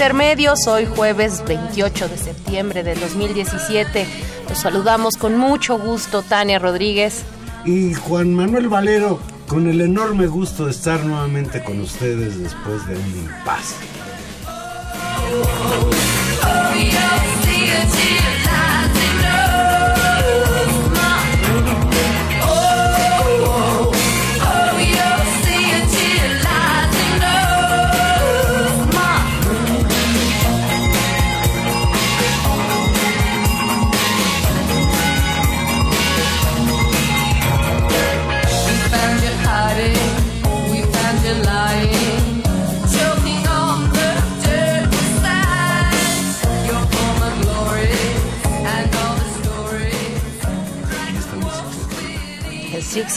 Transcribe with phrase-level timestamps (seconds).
[0.00, 4.06] Intermedios, hoy jueves 28 de septiembre del 2017.
[4.48, 7.22] Los saludamos con mucho gusto, Tania Rodríguez.
[7.66, 12.96] Y Juan Manuel Valero, con el enorme gusto de estar nuevamente con ustedes después de
[12.96, 13.74] un impasse.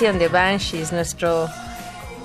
[0.03, 1.49] Sixian de Banshees, nuestro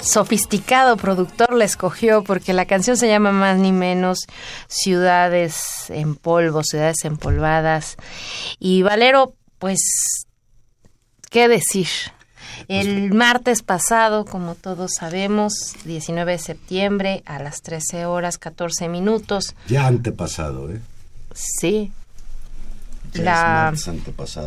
[0.01, 4.27] sofisticado productor la escogió porque la canción se llama más ni menos
[4.67, 7.97] Ciudades en polvo, ciudades empolvadas.
[8.59, 9.79] Y Valero, pues,
[11.31, 11.87] ¿qué decir?
[12.67, 15.53] El martes pasado, como todos sabemos,
[15.85, 19.55] 19 de septiembre a las 13 horas 14 minutos.
[19.69, 20.81] Ya antepasado, ¿eh?
[21.33, 21.93] Sí,
[23.15, 23.73] la,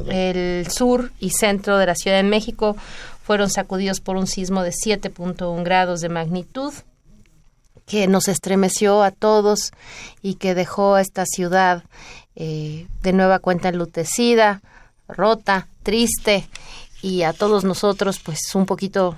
[0.10, 2.76] el sur y centro de la Ciudad de México
[3.24, 6.74] fueron sacudidos por un sismo de 7.1 grados de magnitud
[7.86, 9.72] que nos estremeció a todos
[10.22, 11.84] y que dejó a esta ciudad
[12.36, 14.62] eh, de nueva cuenta enlutecida,
[15.08, 16.48] rota, triste
[17.02, 19.18] y a todos nosotros pues un poquito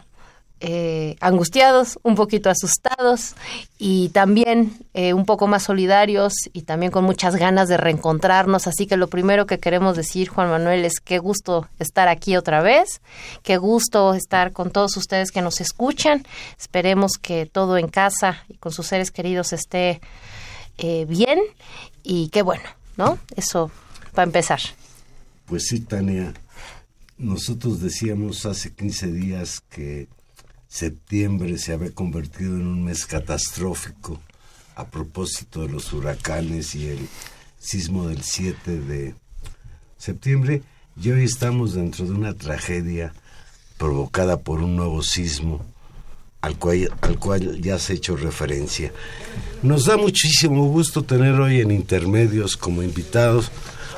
[0.66, 3.35] eh, angustiados, un poquito asustados
[3.78, 8.66] y también eh, un poco más solidarios y también con muchas ganas de reencontrarnos.
[8.66, 12.62] Así que lo primero que queremos decir, Juan Manuel, es qué gusto estar aquí otra
[12.62, 13.02] vez,
[13.41, 16.25] qué gusto estar con todos ustedes que nos escuchan.
[16.57, 20.00] Esperemos que todo en casa y con sus seres queridos esté
[20.78, 21.40] eh, bien
[22.03, 22.63] y qué bueno,
[22.96, 23.19] ¿no?
[23.35, 23.69] Eso
[24.13, 24.62] para empezar.
[25.46, 26.34] Pues sí, Tania.
[27.18, 30.07] Nosotros decíamos hace 15 días que
[30.73, 34.19] septiembre se había convertido en un mes catastrófico
[34.75, 37.07] a propósito de los huracanes y el
[37.59, 39.13] sismo del 7 de
[39.97, 40.63] septiembre
[41.00, 43.13] y hoy estamos dentro de una tragedia
[43.78, 45.63] provocada por un nuevo sismo
[46.41, 48.91] al cual, al cual ya se ha hecho referencia.
[49.61, 53.51] Nos da muchísimo gusto tener hoy en Intermedios como invitados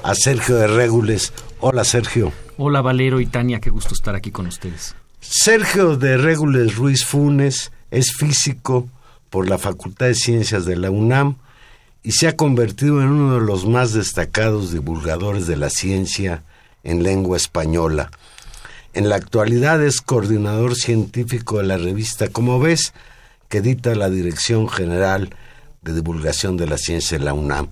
[0.03, 1.31] a Sergio de Regules.
[1.61, 2.33] Hola Sergio.
[2.57, 4.93] Hola Valero y Tania, qué gusto estar aquí con ustedes.
[5.27, 8.87] Sergio de Regules Ruiz Funes es físico
[9.31, 11.37] por la Facultad de Ciencias de la UNAM
[12.03, 16.43] y se ha convertido en uno de los más destacados divulgadores de la ciencia
[16.83, 18.11] en lengua española.
[18.93, 22.93] En la actualidad es coordinador científico de la revista Como ves,
[23.49, 25.31] que edita la Dirección General
[25.81, 27.67] de Divulgación de la Ciencia de la UNAM.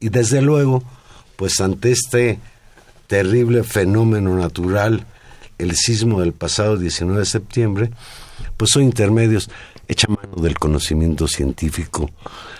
[0.00, 0.82] Y desde luego,
[1.36, 2.38] pues ante este
[3.06, 5.04] terrible fenómeno natural,
[5.60, 7.90] el sismo del pasado 19 de septiembre,
[8.56, 9.50] pues son intermedios,
[9.88, 12.10] echa mano del conocimiento científico,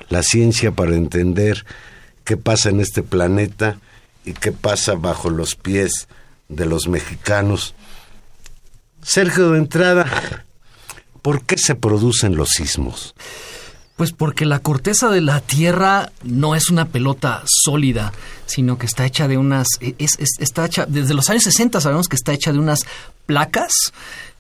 [0.09, 1.65] la ciencia para entender
[2.25, 3.79] qué pasa en este planeta
[4.25, 6.09] y qué pasa bajo los pies
[6.49, 7.75] de los mexicanos.
[9.03, 10.45] Sergio, de entrada,
[11.23, 13.15] ¿por qué se producen los sismos?
[14.01, 18.15] Pues porque la corteza de la Tierra no es una pelota sólida,
[18.47, 22.17] sino que está hecha de unas, es, está hecha, desde los años 60 sabemos que
[22.17, 22.87] está hecha de unas
[23.27, 23.93] placas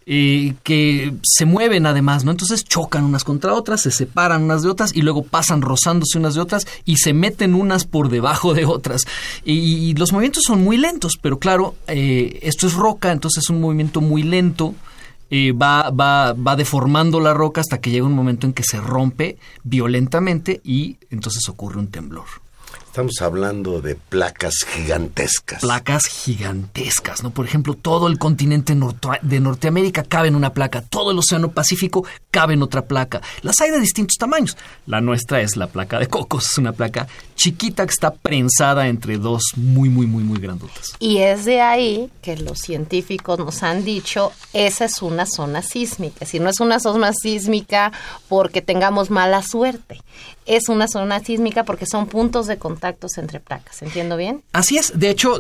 [0.06, 2.30] eh, que se mueven además, ¿no?
[2.30, 6.36] Entonces chocan unas contra otras, se separan unas de otras y luego pasan rozándose unas
[6.36, 9.02] de otras y se meten unas por debajo de otras.
[9.44, 13.60] Y, los movimientos son muy lentos, pero claro, eh, esto es roca, entonces es un
[13.60, 14.74] movimiento muy lento
[15.52, 19.38] va, va, va deformando la roca hasta que llega un momento en que se rompe
[19.62, 22.26] violentamente y entonces ocurre un temblor.
[22.90, 25.60] Estamos hablando de placas gigantescas.
[25.60, 27.30] Placas gigantescas, ¿no?
[27.30, 28.76] Por ejemplo, todo el continente
[29.22, 33.22] de Norteamérica cabe en una placa, todo el Océano Pacífico cabe en otra placa.
[33.42, 34.56] Las hay de distintos tamaños.
[34.86, 37.06] La nuestra es la placa de Cocos, es una placa
[37.36, 40.96] chiquita que está prensada entre dos muy, muy, muy, muy grandotas.
[40.98, 46.26] Y es de ahí que los científicos nos han dicho, esa es una zona sísmica.
[46.26, 47.92] Si no es una zona sísmica
[48.28, 50.00] porque tengamos mala suerte,
[50.50, 53.82] es una zona sísmica porque son puntos de contactos entre placas.
[53.82, 54.42] ¿Entiendo bien?
[54.52, 54.98] Así es.
[54.98, 55.38] De hecho,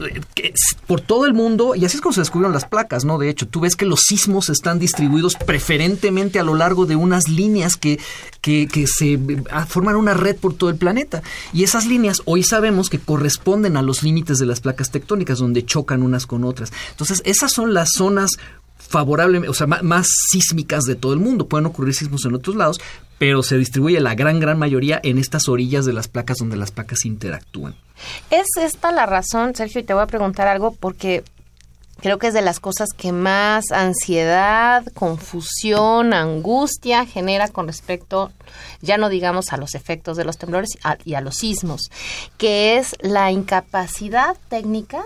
[0.86, 3.18] por todo el mundo, y así es como se descubrieron las placas, ¿no?
[3.18, 7.28] De hecho, tú ves que los sismos están distribuidos preferentemente a lo largo de unas
[7.28, 7.98] líneas que,
[8.40, 9.18] que, que se
[9.50, 11.22] ah, forman una red por todo el planeta.
[11.52, 15.64] Y esas líneas hoy sabemos que corresponden a los límites de las placas tectónicas, donde
[15.64, 16.72] chocan unas con otras.
[16.92, 18.30] Entonces, esas son las zonas
[18.90, 21.46] favorables, o sea, más, sísmicas de todo el mundo.
[21.46, 22.80] Pueden ocurrir sismos en otros lados,
[23.18, 26.72] pero se distribuye la gran, gran mayoría en estas orillas de las placas donde las
[26.72, 27.76] placas interactúan.
[28.30, 29.80] ¿Es esta la razón, Sergio?
[29.80, 31.22] Y te voy a preguntar algo porque
[32.00, 38.32] creo que es de las cosas que más ansiedad, confusión, angustia genera con respecto,
[38.80, 40.70] ya no digamos a los efectos de los temblores
[41.04, 41.90] y a los sismos,
[42.38, 45.04] que es la incapacidad técnica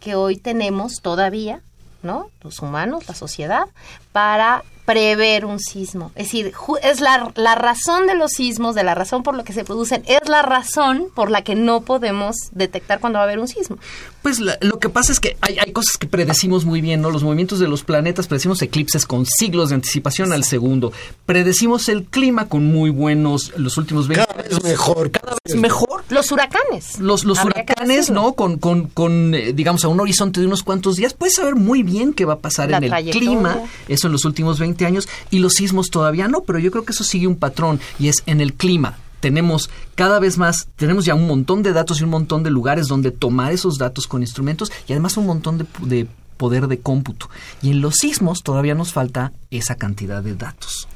[0.00, 1.62] que hoy tenemos todavía,
[2.04, 2.30] ¿no?
[2.42, 3.64] Los humanos, la sociedad,
[4.12, 6.12] para prever un sismo.
[6.14, 6.52] Es decir,
[6.82, 10.02] es la, la, razón de los sismos, de la razón por la que se producen,
[10.06, 13.78] es la razón por la que no podemos detectar cuando va a haber un sismo.
[14.24, 17.10] Pues lo que pasa es que hay, hay, cosas que predecimos muy bien, ¿no?
[17.10, 20.94] Los movimientos de los planetas, predecimos eclipses con siglos de anticipación al segundo.
[21.26, 25.10] Predecimos el clima con muy buenos, los últimos 20 Cada vez mejor.
[25.10, 26.04] Cada vez mejor.
[26.08, 26.98] Los huracanes.
[27.00, 28.32] Los, los huracanes, ¿no?
[28.32, 31.82] Con, con, con eh, digamos, a un horizonte de unos cuantos días, puedes saber muy
[31.82, 35.40] bien qué va a pasar en el clima, eso en los últimos 20 años, y
[35.40, 38.40] los sismos todavía no, pero yo creo que eso sigue un patrón, y es en
[38.40, 42.42] el clima tenemos cada vez más, tenemos ya un montón de datos y un montón
[42.42, 46.06] de lugares donde tomar esos datos con instrumentos y además un montón de,
[46.36, 47.30] poder de cómputo.
[47.62, 50.88] Y en los sismos todavía nos falta esa cantidad de datos.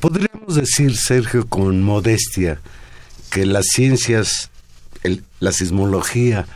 [0.00, 2.60] Podríamos decir, Sergio, con modestia,
[3.30, 4.50] que las ciencias,
[5.38, 6.48] la sismología,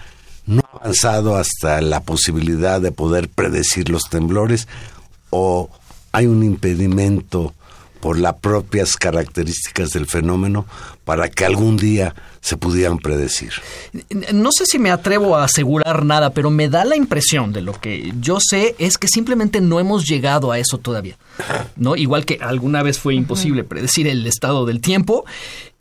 [0.45, 4.67] no ha avanzado hasta la posibilidad de poder predecir los temblores
[5.31, 5.71] o
[6.11, 7.55] hay un impedimento
[8.03, 10.67] por las propias características del fenómeno
[11.05, 13.53] para que algún día se pudieran predecir.
[14.33, 17.81] No sé si me atrevo a asegurar nada, pero me da la impresión de lo
[17.81, 21.17] que yo sé es que simplemente no hemos llegado a eso todavía.
[21.77, 21.95] ¿no?
[21.95, 25.25] Igual que alguna vez fue imposible predecir el estado del tiempo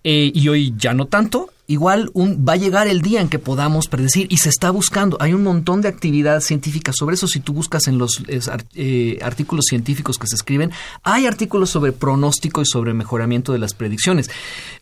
[0.04, 3.40] eh, y hoy ya no tanto, igual un, va a llegar el día en que
[3.40, 5.18] podamos predecir y se está buscando.
[5.22, 7.28] Hay un montón de actividad científica sobre eso.
[7.28, 10.72] Si tú buscas en los eh, artículos científicos que se escriben,
[11.04, 14.30] hay artículos sobre pronóstico y sobre mejoramiento de las predicciones.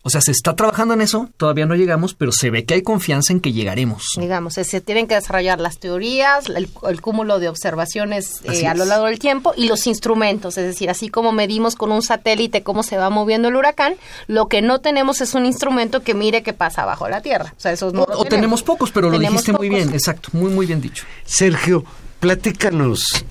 [0.02, 2.82] O sea, se está trabajando en eso, todavía no llegamos, pero se ve que hay
[2.82, 4.02] confianza en que llegaremos.
[4.18, 9.06] Digamos, se tienen que desarrollar las teorías, el, cúmulo de observaciones eh, a lo largo
[9.06, 10.58] del tiempo y los instrumentos.
[10.58, 13.94] Es decir, así como medimos con un satélite cómo se va moviendo el huracán,
[14.26, 17.54] lo que no tenemos es un instrumento que mire qué pasa abajo la tierra.
[17.56, 18.62] O sea, esos no o, tenemos.
[18.62, 21.04] pocos, pero lo dijiste muy bien, exacto, muy, muy bien dicho.
[21.24, 21.84] Sergio,
[22.18, 23.24] platícanos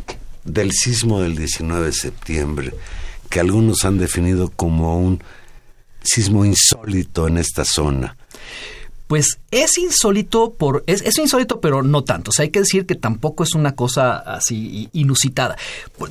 [0.44, 2.74] del sismo del 19 de septiembre,
[3.30, 5.24] que algunos han definido como un
[6.02, 8.16] sismo insólito en esta zona.
[9.10, 12.30] Pues es insólito por es, es, insólito pero no tanto.
[12.30, 15.58] O sea hay que decir que tampoco es una cosa así inusitada.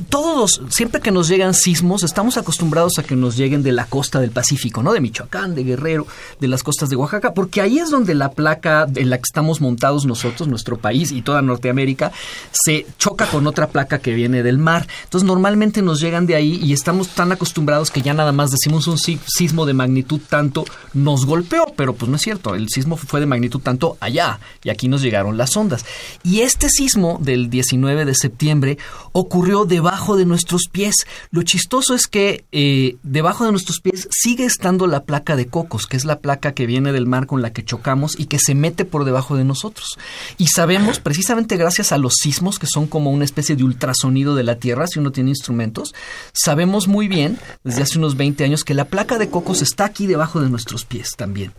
[0.09, 4.19] Todos siempre que nos llegan sismos estamos acostumbrados a que nos lleguen de la costa
[4.19, 6.09] del Pacífico no de Michoacán de Guerrero
[6.41, 9.61] de las costas de Oaxaca porque ahí es donde la placa en la que estamos
[9.61, 12.11] montados nosotros nuestro país y toda Norteamérica
[12.51, 14.89] se choca con otra placa que viene del mar.
[15.05, 18.89] Entonces normalmente nos llegan de ahí y estamos tan acostumbrados que ya nada más decimos
[18.89, 20.65] un sismo de magnitud tanto
[20.95, 22.57] nos golpeó pero pues no es cierto.
[22.57, 25.85] El sismo sismo fue de magnitud tanto allá y aquí nos llegaron las ondas.
[26.23, 28.79] Y este sismo del 19 de septiembre
[29.13, 30.95] ocurrió debajo de nuestros pies.
[31.31, 35.87] Lo chistoso es que eh, debajo de nuestros pies sigue estando la placa de Cocos,
[35.87, 38.55] que es la placa que viene del mar con la que chocamos y que se
[38.55, 39.99] mete por debajo de nosotros.
[40.39, 44.45] Y sabemos, precisamente gracias a los sismos, que son como una especie de ultrasonido de
[44.45, 45.95] la Tierra, si uno tiene instrumentos,
[46.33, 50.07] sabemos muy bien, desde hace unos 20 años, que la placa de Cocos está aquí
[50.07, 51.53] debajo de nuestros pies también.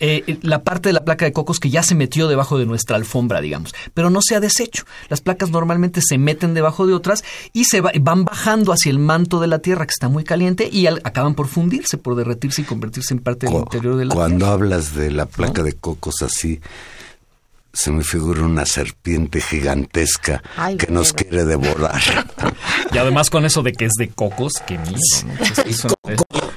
[0.00, 2.66] Eh, eh, la parte de la placa de cocos que ya se metió debajo de
[2.66, 4.84] nuestra alfombra, digamos, pero no se ha deshecho.
[5.08, 9.40] Las placas normalmente se meten debajo de otras y se van bajando hacia el manto
[9.40, 13.14] de la Tierra que está muy caliente y acaban por fundirse, por derretirse y convertirse
[13.14, 14.28] en parte del interior de la Tierra.
[14.28, 16.60] Cuando hablas de la placa de cocos así,
[17.72, 20.42] se me figura una serpiente gigantesca
[20.78, 22.00] que nos quiere devorar.
[22.90, 24.54] Y además con eso de que es de cocos,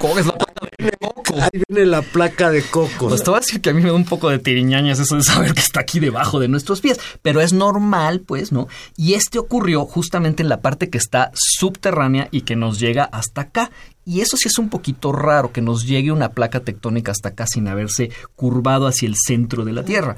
[0.02, 1.12] qué miedo.
[1.40, 3.08] Ahí viene la placa de cocos.
[3.08, 5.16] Pues te voy a decir que a mí me da un poco de tiriñañas eso
[5.16, 8.68] de saber que está aquí debajo de nuestros pies, pero es normal, pues, ¿no?
[8.96, 13.42] Y este ocurrió justamente en la parte que está subterránea y que nos llega hasta
[13.42, 13.70] acá.
[14.04, 17.46] Y eso sí es un poquito raro, que nos llegue una placa tectónica hasta acá
[17.46, 20.16] sin haberse curvado hacia el centro de la Tierra.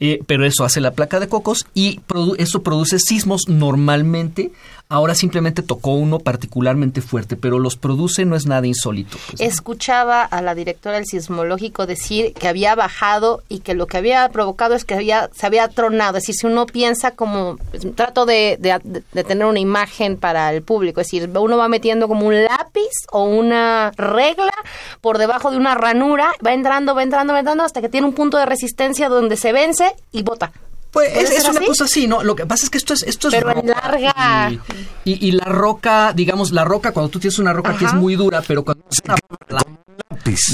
[0.00, 2.00] Eh, pero eso hace la placa de cocos y
[2.38, 4.52] eso produce sismos normalmente
[4.88, 9.18] Ahora simplemente tocó uno particularmente fuerte, pero los produce no es nada insólito.
[9.26, 13.96] Pues, Escuchaba a la directora del sismológico decir que había bajado y que lo que
[13.96, 16.18] había provocado es que había, se había tronado.
[16.18, 20.62] Es decir, si uno piensa como, pues, trato de, de, tener una imagen para el
[20.62, 24.52] público, es decir, uno va metiendo como un lápiz o una regla
[25.00, 28.14] por debajo de una ranura, va entrando, va entrando, va entrando hasta que tiene un
[28.14, 30.52] punto de resistencia donde se vence y bota.
[30.96, 32.22] Pues es, una cosa así, ¿no?
[32.22, 34.50] Lo que pasa es que esto es, esto es Pero en larga.
[35.04, 38.42] Y, la roca, digamos, la roca, cuando tú tienes una roca que es muy dura,
[38.46, 38.82] pero cuando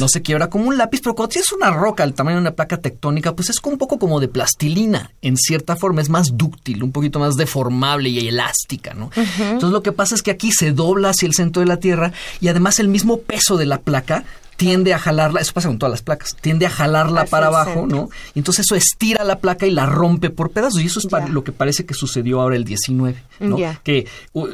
[0.01, 2.55] no se quiebra como un lápiz, pero cuando tienes una roca al tamaño de una
[2.57, 6.83] placa tectónica, pues es un poco como de plastilina, en cierta forma, es más dúctil,
[6.83, 9.11] un poquito más deformable y elástica, ¿no?
[9.17, 12.13] Entonces lo que pasa es que aquí se dobla hacia el centro de la Tierra
[12.41, 14.25] y además el mismo peso de la placa
[14.62, 18.11] tiende a jalarla, eso pasa con todas las placas, tiende a jalarla para abajo, ¿no?
[18.33, 20.81] Y entonces eso estira la placa y la rompe por pedazos.
[20.81, 23.57] Y eso es lo que parece que sucedió ahora el 19, ¿no?
[23.83, 24.07] Que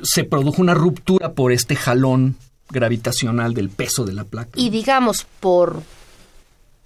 [0.03, 2.37] se produjo una ruptura por este jalón
[2.71, 4.53] gravitacional del peso de la placa.
[4.55, 5.83] Y digamos, por,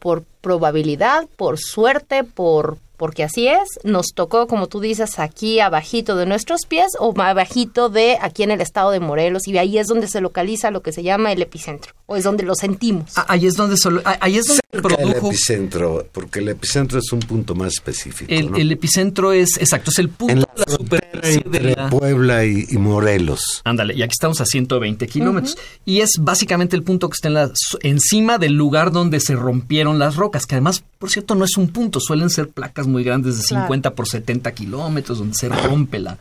[0.01, 6.15] por probabilidad, por suerte, por porque así es, nos tocó, como tú dices, aquí abajito
[6.15, 9.89] de nuestros pies o abajito de aquí en el estado de Morelos y ahí es
[9.89, 13.11] donde se localiza lo que se llama el epicentro o es donde lo sentimos.
[13.17, 15.03] Ah, ahí es donde solo, ah, ahí es donde produjo...
[15.03, 18.31] el epicentro, porque el epicentro es un punto más específico.
[18.33, 23.63] El, epicentro es, exacto, es el punto de la superficie de Puebla y, Morelos.
[23.65, 25.57] Ándale, y aquí estamos a 120 kilómetros.
[25.85, 29.99] Y es básicamente el punto que está en la, encima del lugar donde se rompieron
[29.99, 33.37] las rocas, que además, por cierto, no es un punto, suelen ser placas muy grandes
[33.39, 36.19] de 50 por 70 kilómetros, donde se rompe la,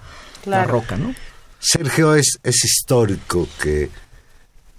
[0.66, 1.14] roca, ¿no?
[1.60, 3.90] Sergio, es, es histórico que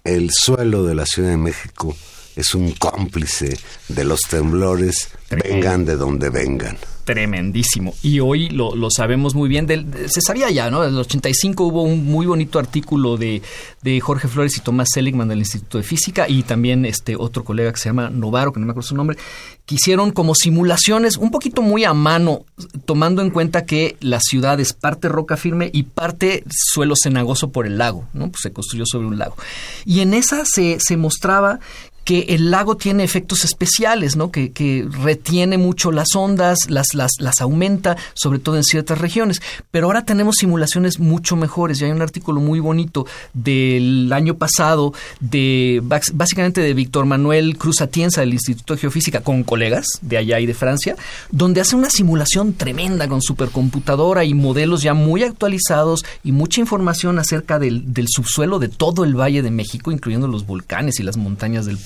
[0.02, 1.94] el suelo de la Ciudad de México
[2.34, 3.56] es un cómplice
[3.88, 7.94] de los temblores, vengan de donde vengan tremendísimo.
[8.02, 9.66] Y hoy lo, lo sabemos muy bien.
[10.08, 10.84] Se sabía ya, ¿no?
[10.84, 13.42] En el 85 hubo un muy bonito artículo de,
[13.82, 17.72] de Jorge Flores y Tomás Seligman del Instituto de Física y también este otro colega
[17.72, 19.18] que se llama Novaro, que no me acuerdo su nombre,
[19.66, 22.44] que hicieron como simulaciones un poquito muy a mano,
[22.84, 27.66] tomando en cuenta que la ciudad es parte roca firme y parte suelo cenagoso por
[27.66, 28.30] el lago, ¿no?
[28.30, 29.36] Pues se construyó sobre un lago.
[29.84, 31.60] Y en esa se, se mostraba
[32.04, 34.30] que el lago tiene efectos especiales, ¿no?
[34.30, 39.40] Que, que retiene mucho las ondas, las, las, las, aumenta, sobre todo en ciertas regiones.
[39.70, 41.80] Pero ahora tenemos simulaciones mucho mejores.
[41.80, 47.80] Y hay un artículo muy bonito del año pasado de básicamente de Víctor Manuel Cruz
[47.80, 50.96] Atienza del Instituto de Geofísica con colegas de allá y de Francia,
[51.30, 57.18] donde hace una simulación tremenda con supercomputadora y modelos ya muy actualizados y mucha información
[57.18, 61.16] acerca del, del subsuelo de todo el Valle de México, incluyendo los volcanes y las
[61.16, 61.78] montañas del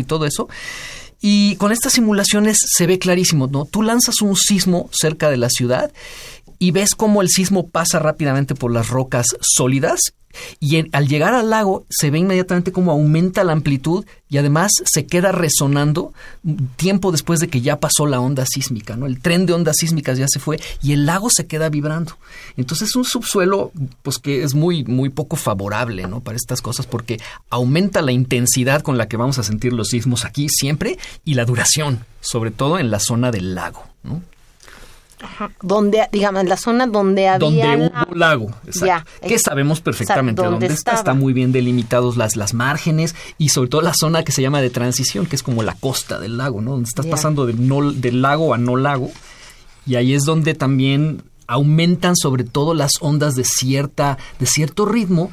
[0.00, 0.48] y todo eso.
[1.20, 3.64] Y con estas simulaciones se ve clarísimo, ¿no?
[3.64, 5.90] Tú lanzas un sismo cerca de la ciudad
[6.58, 10.00] y ves cómo el sismo pasa rápidamente por las rocas sólidas
[10.60, 15.06] y al llegar al lago se ve inmediatamente cómo aumenta la amplitud y además se
[15.06, 16.12] queda resonando
[16.76, 19.06] tiempo después de que ya pasó la onda sísmica, ¿no?
[19.06, 22.16] El tren de ondas sísmicas ya se fue y el lago se queda vibrando.
[22.56, 23.72] Entonces es un subsuelo
[24.02, 26.20] pues que es muy muy poco favorable, ¿no?
[26.20, 30.24] Para estas cosas porque aumenta la intensidad con la que vamos a sentir los sismos
[30.24, 34.22] aquí siempre y la duración, sobre todo en la zona del lago, ¿no?
[35.62, 37.76] Donde, digamos, la zona donde había...
[37.76, 39.10] Donde hubo lago, exacto.
[39.26, 40.94] que sabemos perfectamente dónde, está.
[40.94, 44.60] Está muy bien delimitados las, las márgenes y sobre todo la zona que se llama
[44.60, 46.72] de transición, que es como la costa del lago, ¿no?
[46.72, 49.10] Donde estás pasando del, no, del lago a no lago.
[49.86, 55.30] Y ahí es donde también aumentan sobre todo las ondas de cierta de cierto ritmo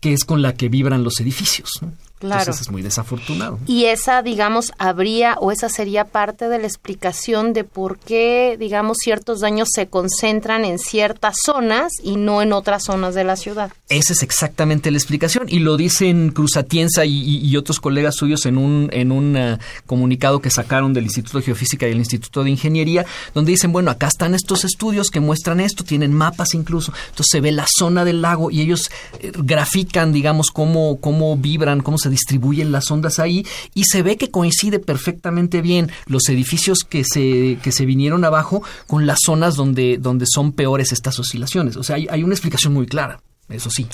[0.00, 1.70] que es con la que vibran los edificios.
[1.80, 1.92] ¿no?
[2.24, 2.40] Claro.
[2.40, 3.58] Entonces es muy desafortunado.
[3.66, 8.96] Y esa, digamos, habría o esa sería parte de la explicación de por qué, digamos,
[9.02, 13.72] ciertos daños se concentran en ciertas zonas y no en otras zonas de la ciudad.
[13.90, 18.56] Esa es exactamente la explicación y lo dicen Cruzatienza y, y, otros colegas suyos en
[18.56, 22.50] un, en un uh, comunicado que sacaron del Instituto de Geofísica y el Instituto de
[22.50, 23.04] Ingeniería,
[23.34, 27.40] donde dicen, bueno, acá están estos estudios que muestran esto, tienen mapas incluso, entonces se
[27.40, 28.90] ve la zona del lago y ellos
[29.20, 33.44] eh, grafican, digamos, cómo, cómo vibran, cómo se distribuyen las ondas ahí
[33.74, 38.62] y se ve que coincide perfectamente bien los edificios que se, que se vinieron abajo
[38.86, 41.76] con las zonas donde, donde son peores estas oscilaciones.
[41.76, 43.86] O sea, hay, hay una explicación muy clara, eso sí.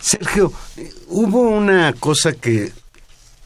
[0.00, 0.52] Sergio,
[1.08, 2.72] hubo una cosa que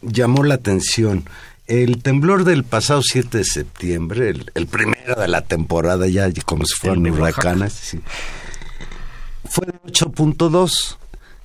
[0.01, 1.29] llamó la atención.
[1.67, 6.75] El temblor del pasado 7 de septiembre, el, primero de la temporada ya como si
[6.75, 7.97] fueran huracanes,
[9.47, 10.99] fue de 8.2,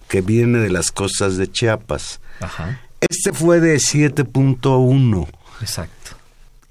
[0.09, 2.19] que viene de las costas de Chiapas.
[3.00, 5.27] Este fue de 7.1.
[5.62, 6.12] Exacto.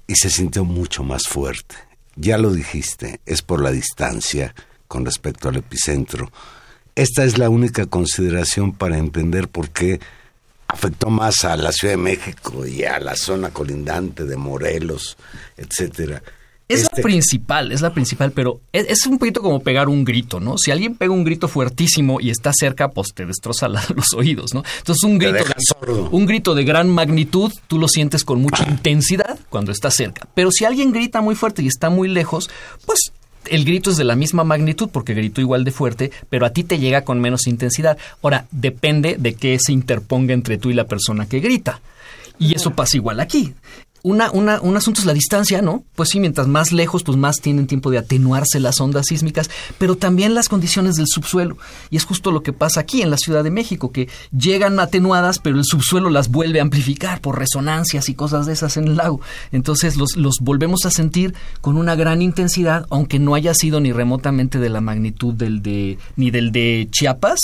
[0.07, 1.75] Y se sintió mucho más fuerte.
[2.15, 4.53] Ya lo dijiste, es por la distancia
[4.87, 6.31] con respecto al epicentro.
[6.95, 9.99] Esta es la única consideración para entender por qué
[10.67, 15.17] afectó más a la Ciudad de México y a la zona colindante de Morelos,
[15.57, 16.21] etcétera.
[16.69, 20.39] Es la este principal, es la principal, pero es, un poquito como pegar un grito,
[20.39, 20.55] ¿no?
[20.59, 24.63] Si alguien pega un grito fuertísimo y está cerca, pues te destroza los oídos, ¿no?
[24.77, 29.39] Entonces un grito, de, un grito de gran magnitud, tú lo sientes con mucha intensidad
[29.49, 30.27] cuando está cerca.
[30.35, 32.51] Pero si alguien grita muy fuerte y está muy lejos,
[32.85, 33.13] pues
[33.45, 36.63] el grito es de la misma magnitud porque grito igual de fuerte, pero a ti
[36.63, 37.97] te llega con menos intensidad.
[38.21, 41.81] Ahora, depende de qué se interponga entre tú y la persona que grita.
[42.37, 43.55] Y eso pasa igual aquí
[44.03, 45.83] una, una, un asunto es la distancia, ¿no?
[45.95, 49.95] Pues sí, mientras más lejos, pues más tienen tiempo de atenuarse las ondas sísmicas, pero
[49.95, 51.57] también las condiciones del subsuelo.
[51.89, 55.39] Y es justo lo que pasa aquí en la Ciudad de México, que llegan atenuadas,
[55.39, 58.97] pero el subsuelo las vuelve a amplificar por resonancias y cosas de esas en el
[58.97, 59.21] lago.
[59.51, 63.91] Entonces los, los volvemos a sentir con una gran intensidad, aunque no haya sido ni
[63.91, 67.39] remotamente de la magnitud del de, ni del de Chiapas,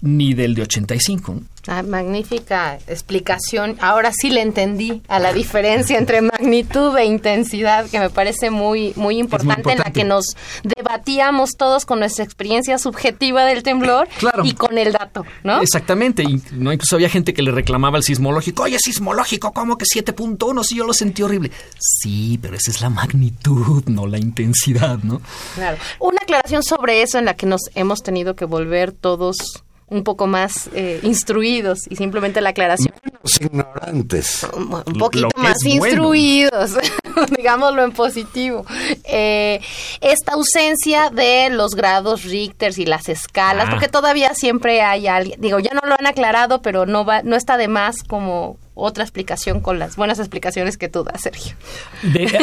[0.00, 1.40] ni del de 85.
[1.70, 3.76] Ah, magnífica explicación.
[3.80, 8.94] Ahora sí le entendí a la diferencia entre magnitud e intensidad, que me parece muy,
[8.96, 14.08] muy importante, en la que nos debatíamos todos con nuestra experiencia subjetiva del temblor
[14.44, 15.60] y con el dato, ¿no?
[15.60, 16.22] Exactamente.
[16.22, 16.72] Y, ¿no?
[16.72, 20.64] Incluso había gente que le reclamaba al sismológico, oye, sismológico, ¿cómo que 7.1?
[20.64, 21.50] Si yo lo sentí horrible.
[21.78, 25.20] Sí, pero esa es la magnitud, no la intensidad, ¿no?
[25.54, 25.76] Claro.
[25.98, 30.26] Una aclaración sobre eso en la que nos hemos tenido que volver todos un poco
[30.26, 32.94] más eh, instruidos y simplemente la aclaración.
[33.02, 34.46] Menos ignorantes.
[34.54, 36.76] Un poquito más instruidos,
[37.36, 38.66] digámoslo en positivo.
[39.04, 39.60] Eh,
[40.00, 43.70] esta ausencia de los grados Richter y las escalas, ah.
[43.70, 47.36] porque todavía siempre hay alguien, digo, ya no lo han aclarado, pero no, va, no
[47.36, 51.56] está de más como otra explicación con las buenas explicaciones que tú das, Sergio.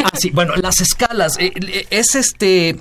[0.04, 1.38] ah, sí, bueno, las escalas.
[1.40, 2.78] Eh, es este.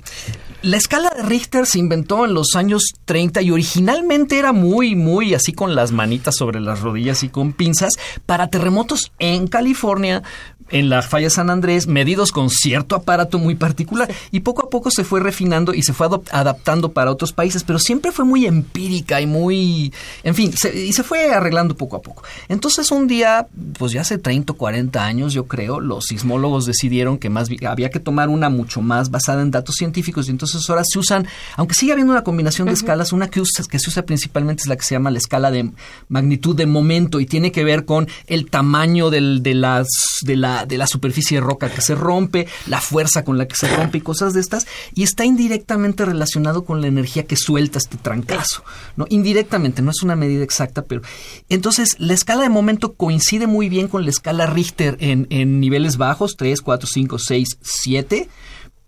[0.64, 5.34] La escala de Richter se inventó en los años 30 y originalmente era muy, muy
[5.34, 7.92] así con las manitas sobre las rodillas y con pinzas
[8.24, 10.22] para terremotos en California,
[10.70, 14.12] en la falla San Andrés, medidos con cierto aparato muy particular.
[14.30, 17.78] Y poco a poco se fue refinando y se fue adaptando para otros países, pero
[17.78, 19.92] siempre fue muy empírica y muy.
[20.22, 22.22] En fin, y se fue arreglando poco a poco.
[22.48, 23.46] Entonces, un día,
[23.78, 27.90] pues ya hace 30 o 40 años, yo creo, los sismólogos decidieron que más había
[27.90, 30.28] que tomar una mucho más basada en datos científicos.
[30.28, 33.64] Y entonces ahora se usan, aunque sigue habiendo una combinación de escalas, una que, usa,
[33.68, 35.70] que se usa principalmente es la que se llama la escala de
[36.08, 39.88] magnitud de momento y tiene que ver con el tamaño del, de las.
[40.22, 43.56] De la de la superficie de roca que se rompe, la fuerza con la que
[43.56, 47.78] se rompe y cosas de estas, y está indirectamente relacionado con la energía que suelta
[47.78, 48.64] este trancazo,
[48.96, 49.06] ¿no?
[49.08, 51.02] Indirectamente, no es una medida exacta, pero
[51.48, 55.96] entonces la escala de momento coincide muy bien con la escala Richter en, en niveles
[55.96, 58.28] bajos, 3, 4, 5, 6, 7,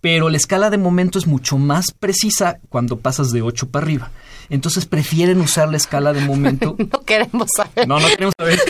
[0.00, 4.10] pero la escala de momento es mucho más precisa cuando pasas de 8 para arriba.
[4.48, 6.76] Entonces prefieren usar la escala de momento.
[6.92, 7.88] no queremos saber.
[7.88, 8.60] No, no queremos saber.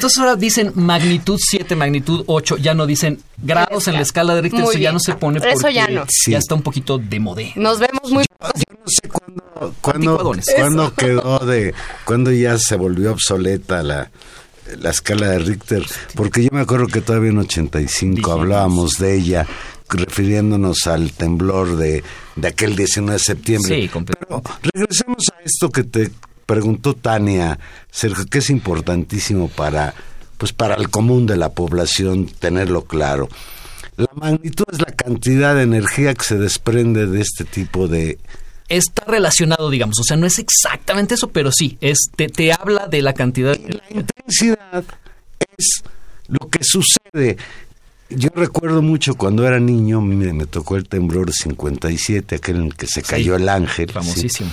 [0.00, 4.40] Entonces ahora dicen magnitud 7, magnitud 8, ya no dicen grados en la escala de
[4.40, 6.06] Richter, eso ya no se pone porque eso ya, no.
[6.26, 7.52] ya está un poquito de modé.
[7.54, 11.74] Nos vemos muy yo, no sé cuándo, cuándo, quedó de,
[12.06, 14.10] cuándo ya se volvió obsoleta la,
[14.78, 15.84] la escala de Richter,
[16.14, 19.46] porque yo me acuerdo que todavía en 85 hablábamos de ella
[19.90, 22.02] refiriéndonos al temblor de,
[22.36, 23.82] de aquel 19 de septiembre.
[23.82, 26.10] Sí, Pero regresemos a esto que te
[26.50, 27.60] preguntó Tania,
[27.92, 29.94] Sergio, que es importantísimo para,
[30.36, 33.28] pues para el común de la población tenerlo claro.
[33.96, 38.18] La magnitud es la cantidad de energía que se desprende de este tipo de...
[38.68, 42.88] Está relacionado, digamos, o sea, no es exactamente eso, pero sí, es, te, te habla
[42.88, 43.56] de la cantidad...
[43.56, 44.84] La intensidad
[45.56, 45.84] es
[46.26, 47.36] lo que sucede
[48.08, 52.74] yo recuerdo mucho cuando era niño, me, tocó el temblor de 57, aquel en el
[52.74, 53.92] que se cayó el ángel.
[53.92, 54.50] Famosísimo.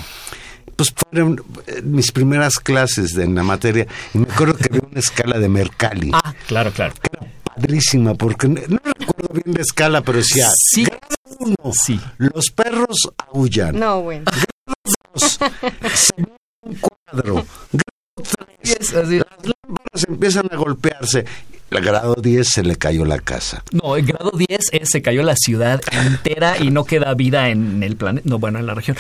[0.78, 5.00] Pues fueron eh, mis primeras clases en la materia y me acuerdo que había una
[5.00, 6.12] escala de Mercalli.
[6.14, 6.94] Ah, claro, claro.
[7.12, 10.88] era padrísima porque no, recuerdo bien la escala, pero decía, sí.
[11.40, 12.00] uno, sí.
[12.18, 13.80] los perros aullan.
[13.80, 14.32] No, bueno.
[15.14, 15.40] dos,
[15.94, 17.46] se ve un cuadro.
[18.62, 21.26] tres, las lámparas empiezan a golpearse
[21.70, 23.64] el grado 10 se le cayó la casa.
[23.72, 27.84] No, el grado 10 es, se cayó la ciudad entera y no queda vida en
[27.84, 28.96] el planeta, no, bueno, en la región.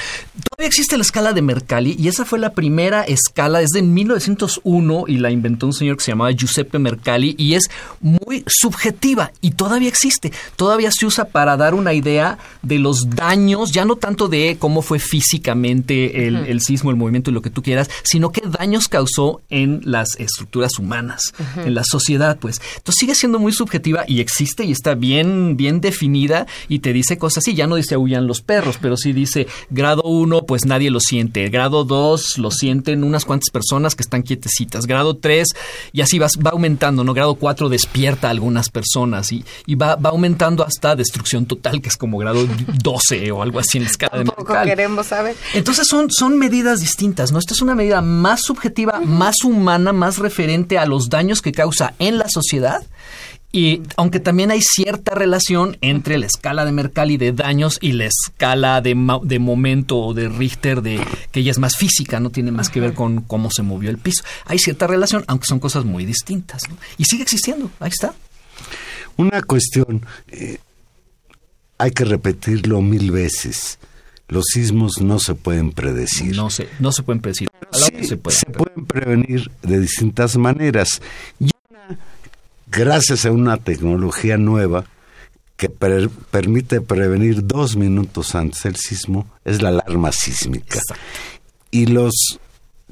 [0.49, 5.06] Todavía existe la escala de Mercalli y esa fue la primera escala, es de 1901
[5.08, 7.69] y la inventó un señor que se llamaba Giuseppe Mercalli y es
[8.01, 10.34] muy subjetiva y todavía existe.
[10.56, 14.82] Todavía se usa para dar una idea de los daños, ya no tanto de cómo
[14.82, 19.41] fue físicamente el, sismo, el movimiento y lo que tú quieras, sino qué daños causó
[19.49, 22.57] en las estructuras humanas, en la sociedad, pues.
[22.78, 27.17] Entonces sigue siendo muy subjetiva y existe y está bien, bien definida y te dice
[27.17, 27.56] cosas así.
[27.56, 31.50] Ya no dice huyan los perros, pero sí dice grado 1, pues nadie lo siente.
[31.50, 34.86] Grado 2 lo sienten unas cuantas personas que están quietecitas.
[34.86, 35.48] Grado 3
[35.93, 37.13] y así va, va aumentando, ¿no?
[37.13, 41.89] Grado 4 despierta a algunas personas y, y va, va aumentando hasta destrucción total, que
[41.89, 42.48] es como grado
[42.82, 44.32] 12 o algo así en la escala de
[44.65, 45.36] queremos saber.
[45.54, 47.39] Entonces son, son medidas distintas, ¿no?
[47.39, 51.93] Esta es una medida más subjetiva, más humana, más referente a los daños que causa
[52.00, 52.46] en la sociedad
[53.51, 58.05] y aunque también hay cierta relación entre la escala de Mercalli de daños y la
[58.05, 60.99] escala de, de momento o de Richter, de,
[61.31, 63.97] que ella es más física, no tiene más que ver con cómo se movió el
[63.97, 64.23] piso.
[64.45, 66.63] Hay cierta relación, aunque son cosas muy distintas.
[66.97, 68.13] Y sigue existiendo, ahí está.
[69.15, 70.60] Una cuestión, eh,
[71.77, 73.79] hay que repetirlo mil veces.
[74.27, 76.36] Los sismos no se pueden predecir.
[76.36, 77.49] No se, no se pueden predecir.
[77.71, 81.01] se, pueden prevenir de distintas maneras
[82.67, 84.86] gracias a una tecnología nueva
[85.56, 90.80] que permite prevenir dos minutos antes del sismo, es la alarma sísmica.
[91.71, 92.39] Y los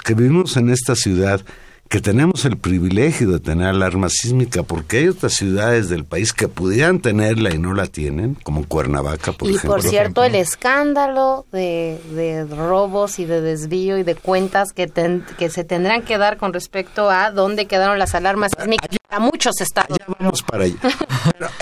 [0.04, 1.42] que vivimos en esta ciudad
[1.88, 6.48] que tenemos el privilegio de tener alarma sísmica, porque hay otras ciudades del país que
[6.48, 9.70] pudieran tenerla y no la tienen, como Cuernavaca, por ejemplo.
[9.70, 14.92] Y por cierto, el escándalo de, robos y de desvío y de cuentas que,
[15.38, 19.60] que se tendrán que dar con respecto a dónde quedaron las alarmas sísmicas a muchos
[19.62, 19.98] estados.
[19.98, 20.76] Ya vamos para allá.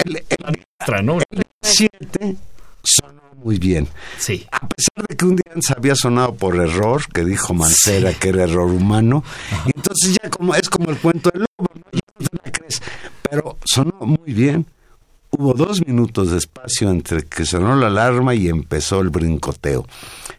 [0.05, 2.35] el, el, 7
[2.83, 3.87] sonó muy bien.
[4.17, 4.45] Sí.
[4.51, 8.29] A pesar de que un día se había sonado por error, que dijo Mancera que
[8.29, 9.23] era error humano,
[9.65, 11.83] y entonces ya como es como el cuento del lobo, ¿no?
[11.91, 12.81] Ya no te la crees.
[13.29, 14.65] Pero sonó muy bien.
[15.35, 19.87] Hubo dos minutos de espacio entre que sonó la alarma y empezó el brincoteo.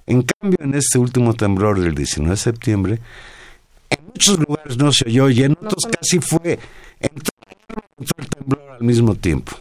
[0.06, 3.00] En cambio, en este último temblor del 19 de septiembre,
[3.90, 6.60] en muchos lugares no se oyó y en otros casi fue,
[7.00, 7.34] entró
[8.18, 9.52] el temblor al mismo tiempo.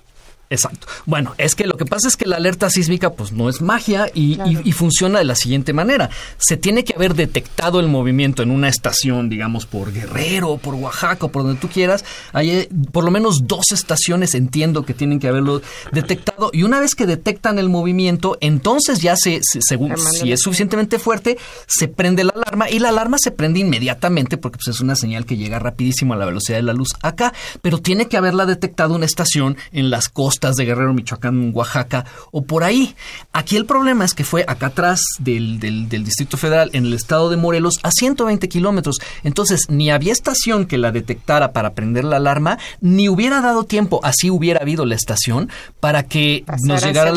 [0.53, 0.85] Exacto.
[1.07, 4.11] Bueno, es que lo que pasa es que la alerta sísmica pues no es magia
[4.13, 4.37] y,
[4.73, 6.11] funciona de la siguiente manera.
[6.37, 11.27] Se tiene que haber detectado el movimiento en una estación, digamos, por Guerrero, por Oaxaca,
[11.27, 12.05] por donde tú quieras.
[12.33, 15.61] Hay eh, por lo menos dos estaciones, entiendo que tienen que haberlo
[15.91, 16.51] detectado.
[16.53, 21.37] Y una vez que detectan el movimiento, entonces ya se, según si es suficientemente fuerte,
[21.65, 25.25] se prende la alarma y la alarma se prende inmediatamente porque pues, es una señal
[25.25, 27.33] que llega rapidísimo a la velocidad de la luz acá.
[27.63, 32.43] Pero tiene que haberla detectado una estación en las costas de Guerrero, Michoacán, Oaxaca o
[32.43, 32.95] por ahí.
[33.31, 37.29] Aquí el problema es que fue acá atrás del, del, Distrito Federal, en el estado
[37.29, 38.99] de Morelos, a 120 kilómetros.
[39.23, 44.01] Entonces, ni había estación que la detectara para prender la alarma, ni hubiera dado tiempo,
[44.03, 47.13] así hubiera habido la estación, para que nos llegara.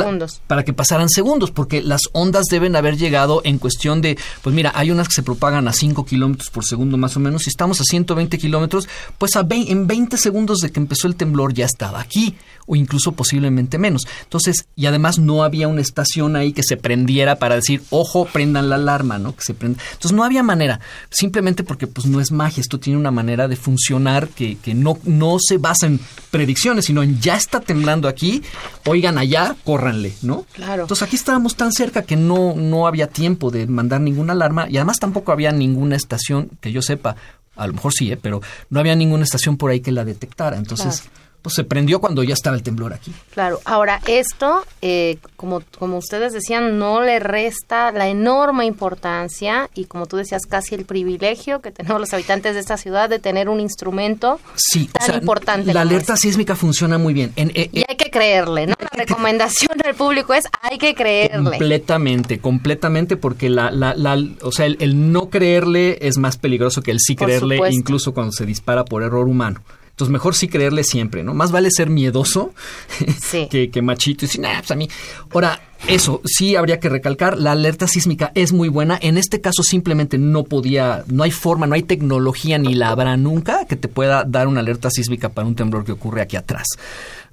[0.47, 4.73] para que pasaran segundos, porque las ondas deben haber llegado en cuestión de, pues mira,
[4.75, 7.81] hay unas que se propagan a 5 kilómetros por segundo más o menos, si estamos
[7.81, 12.01] a 120 kilómetros, pues a en 20 segundos de que empezó el temblor ya estaba
[12.01, 12.37] aquí
[12.67, 14.07] o incluso posiblemente menos.
[14.23, 18.69] Entonces, y además no había una estación ahí que se prendiera para decir, ojo, prendan
[18.69, 19.35] la alarma, ¿no?
[19.35, 19.83] Que se prenda.
[19.93, 23.57] Entonces, no había manera, simplemente porque pues no es magia, esto tiene una manera de
[23.57, 28.43] funcionar que, que no, no se basa en predicciones, sino en ya está temblando aquí,
[28.87, 30.47] oigan allá, córranle, ¿no?
[30.53, 30.83] Claro.
[30.83, 34.77] Entonces, aquí estábamos tan cerca que no, no había tiempo de mandar ninguna alarma y
[34.77, 37.17] además tampoco había ninguna estación que yo sepa,
[37.57, 38.17] a lo mejor sí, ¿eh?
[38.17, 40.57] pero no había ninguna estación por ahí que la detectara.
[40.57, 41.05] Entonces,
[41.47, 43.13] pues se prendió cuando ya estaba el temblor aquí.
[43.33, 49.85] Claro, ahora esto, eh, como, como ustedes decían, no le resta la enorme importancia y
[49.85, 53.49] como tú decías, casi el privilegio que tenemos los habitantes de esta ciudad de tener
[53.49, 55.73] un instrumento sí, tan importante.
[55.73, 56.31] La alerta este.
[56.31, 57.33] sísmica funciona muy bien.
[57.37, 58.75] Eh, y hay que creerle, ¿no?
[58.81, 61.59] La recomendación del público es hay que creerle.
[61.59, 66.91] Completamente, completamente, porque la, la, la o sea, el, no creerle es más peligroso que
[66.91, 69.61] el sí creerle, incluso cuando se dispara por error humano.
[69.97, 71.33] Entonces, mejor sí creerle siempre, ¿no?
[71.33, 72.53] Más vale ser miedoso
[73.51, 74.91] que, que, machito y decir, nah, pues a mí.
[75.33, 78.99] Ahora, eso, sí habría que recalcar, la alerta sísmica es muy buena.
[79.01, 83.17] En este caso simplemente no podía, no hay forma, no hay tecnología ni la habrá
[83.17, 86.67] nunca que te pueda dar una alerta sísmica para un temblor que ocurre aquí atrás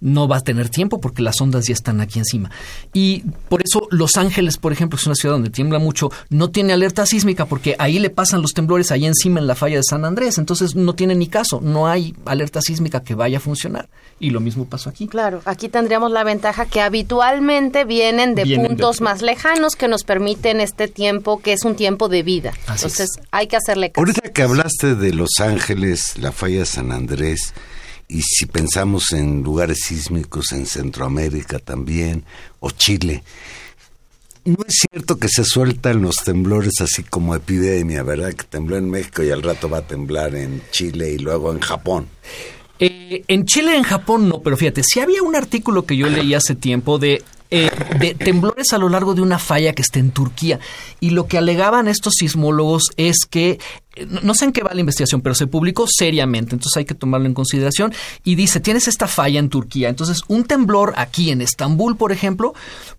[0.03, 2.51] no va a tener tiempo porque las ondas ya están aquí encima.
[2.93, 6.73] Y por eso Los Ángeles, por ejemplo, es una ciudad donde tiembla mucho, no tiene
[6.73, 10.05] alerta sísmica porque ahí le pasan los temblores ahí encima en la falla de San
[10.05, 13.89] Andrés, entonces no tiene ni caso, no hay alerta sísmica que vaya a funcionar.
[14.19, 15.07] Y lo mismo pasó aquí.
[15.07, 20.59] Claro, aquí tendríamos la ventaja que habitualmente vienen de puntos más lejanos que nos permiten
[20.59, 22.53] este tiempo que es un tiempo de vida.
[22.69, 24.01] entonces hay que hacerle caso.
[24.01, 27.53] Ahorita que hablaste de Los Ángeles, la falla de San Andrés,
[28.13, 32.23] y si pensamos en lugares sísmicos en Centroamérica también,
[32.59, 33.23] o Chile,
[34.45, 38.33] no es cierto que se sueltan los temblores así como epidemia, ¿verdad?
[38.33, 41.59] Que tembló en México y al rato va a temblar en Chile y luego en
[41.59, 42.07] Japón.
[42.77, 46.35] Eh, en Chile, en Japón no, pero fíjate, si había un artículo que yo leí
[46.35, 47.23] hace tiempo de
[47.55, 50.59] eh, de temblores a lo largo de una falla que está en Turquía.
[50.99, 53.59] Y lo que alegaban estos sismólogos es que,
[53.95, 56.95] eh, no sé en qué va la investigación, pero se publicó seriamente, entonces hay que
[56.95, 57.93] tomarlo en consideración.
[58.23, 62.55] Y dice, tienes esta falla en Turquía, entonces un temblor aquí en Estambul, por ejemplo,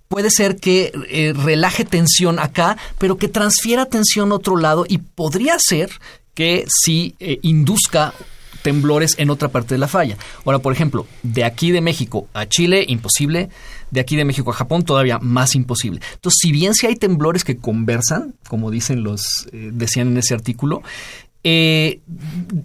[0.07, 4.99] puede ser que eh, relaje tensión acá, pero que transfiera tensión a otro lado y
[4.99, 5.91] podría ser
[6.33, 8.15] que sí induzca
[8.65, 10.17] temblores en otra parte de la falla.
[10.47, 13.51] Ahora, por ejemplo, de aquí de México a Chile, imposible.
[13.91, 16.01] De aquí de México a Japón, todavía más imposible.
[16.15, 20.33] Entonces, si bien si hay temblores que conversan, como dicen los, eh, decían en ese
[20.33, 20.83] artículo,
[21.45, 22.01] eh,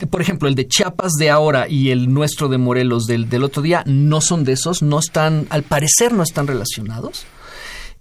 [0.10, 3.62] por ejemplo, el de Chiapas de ahora y el nuestro de Morelos del, del otro
[3.62, 7.26] día no son de esos, no están, al parecer no están relacionados.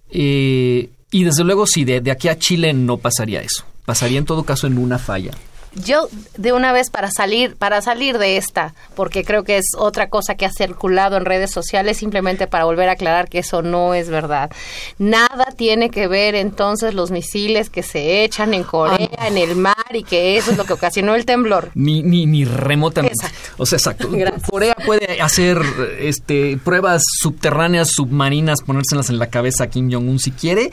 [0.09, 3.65] Eh, y desde luego, sí, de, de aquí a Chile no pasaría eso.
[3.85, 5.31] Pasaría en todo caso en una falla
[5.73, 10.09] yo de una vez para salir para salir de esta porque creo que es otra
[10.09, 13.93] cosa que ha circulado en redes sociales simplemente para volver a aclarar que eso no
[13.93, 14.51] es verdad.
[14.97, 19.55] Nada tiene que ver entonces los misiles que se echan en Corea ah, en el
[19.55, 21.71] mar y que eso es lo que ocasionó el temblor.
[21.75, 23.15] Ni ni, ni remotamente.
[23.57, 24.09] O sea exacto.
[24.49, 25.61] Corea puede hacer
[25.99, 30.71] este pruebas subterráneas submarinas ponérselas en la cabeza a Kim Jong Un si quiere.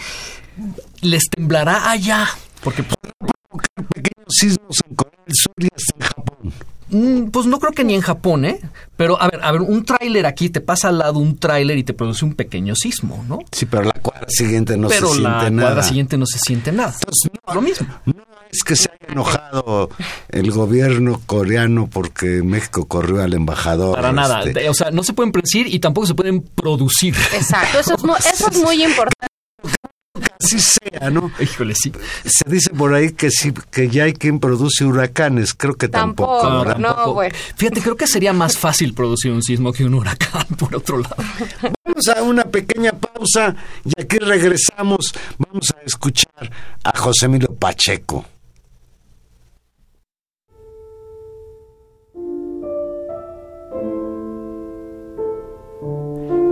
[1.02, 2.28] Les temblará allá
[2.62, 3.35] porque pequeños
[4.28, 6.52] sismos en Corea del Sur y hasta en Japón.
[6.88, 8.60] Mm, pues no creo que ni en Japón, ¿eh?
[8.96, 11.82] Pero a ver, a ver, un tráiler aquí te pasa al lado un tráiler y
[11.82, 13.40] te produce un pequeño sismo, ¿no?
[13.50, 15.40] Sí, pero la cuadra siguiente no se siente nada.
[15.40, 16.94] Pero la cuadra siguiente no se siente nada.
[16.94, 17.88] Entonces, no, lo mismo.
[18.04, 19.90] No es que se haya enojado
[20.28, 23.96] el gobierno coreano porque México corrió al embajador.
[23.96, 24.42] Para nada.
[24.42, 24.68] Este.
[24.68, 27.14] O sea, no se pueden predecir y tampoco se pueden producir.
[27.34, 29.26] Exacto, eso es, eso es muy importante
[30.40, 31.30] así sea, ¿no?
[31.40, 31.92] Híjole, sí.
[32.24, 36.64] Se dice por ahí que sí, que ya hay quien produce huracanes, creo que tampoco.
[36.78, 37.34] no, bueno.
[37.56, 41.16] Fíjate, creo que sería más fácil producir un sismo que un huracán, por otro lado.
[41.84, 45.12] Vamos a una pequeña pausa y aquí regresamos.
[45.38, 46.50] Vamos a escuchar
[46.84, 48.24] a José Emilio Pacheco.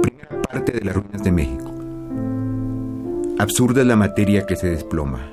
[0.02, 1.73] Primera parte de las ruinas de México.
[3.36, 5.28] Absurda es la materia que se desploma,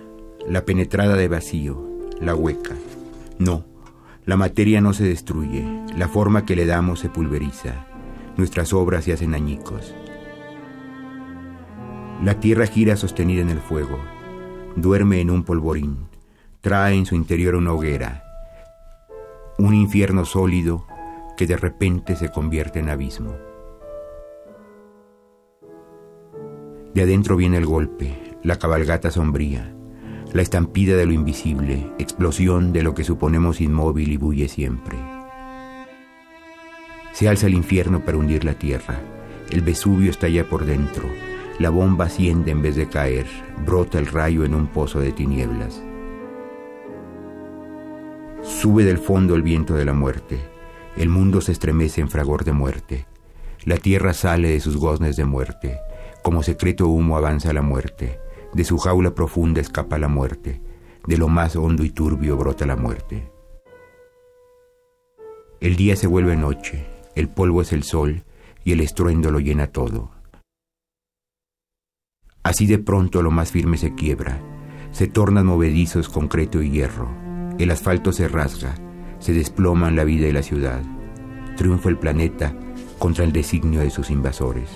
[0.47, 1.87] la penetrada de vacío,
[2.19, 2.73] la hueca.
[3.37, 3.63] No,
[4.25, 5.63] la materia no se destruye,
[5.95, 7.85] la forma que le damos se pulveriza,
[8.37, 9.93] nuestras obras se hacen añicos.
[12.23, 13.99] La tierra gira sostenida en el fuego,
[14.75, 16.07] duerme en un polvorín,
[16.61, 18.23] trae en su interior una hoguera,
[19.59, 20.87] un infierno sólido
[21.37, 23.50] que de repente se convierte en abismo.
[26.93, 29.73] De adentro viene el golpe, la cabalgata sombría,
[30.33, 34.97] la estampida de lo invisible, explosión de lo que suponemos inmóvil y bulle siempre.
[37.13, 38.99] Se alza el infierno para hundir la tierra,
[39.51, 41.03] el Vesubio estalla por dentro,
[41.59, 43.27] la bomba asciende en vez de caer,
[43.65, 45.81] brota el rayo en un pozo de tinieblas.
[48.41, 50.39] Sube del fondo el viento de la muerte,
[50.97, 53.05] el mundo se estremece en fragor de muerte,
[53.63, 55.79] la tierra sale de sus goznes de muerte,
[56.23, 58.19] como secreto humo avanza la muerte,
[58.53, 60.61] de su jaula profunda escapa la muerte,
[61.07, 63.31] de lo más hondo y turbio brota la muerte.
[65.59, 68.23] El día se vuelve noche, el polvo es el sol
[68.63, 70.11] y el estruendo lo llena todo.
[72.43, 74.41] Así de pronto lo más firme se quiebra,
[74.91, 77.09] se tornan movedizos concreto y hierro,
[77.59, 78.75] el asfalto se rasga,
[79.19, 80.81] se desploman la vida y la ciudad,
[81.55, 82.55] triunfa el planeta
[82.97, 84.69] contra el designio de sus invasores.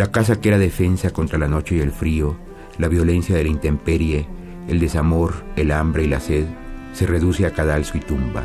[0.00, 2.34] La casa que era defensa contra la noche y el frío,
[2.78, 4.26] la violencia de la intemperie,
[4.66, 6.46] el desamor, el hambre y la sed,
[6.94, 8.42] se reduce a cadalso y tumba.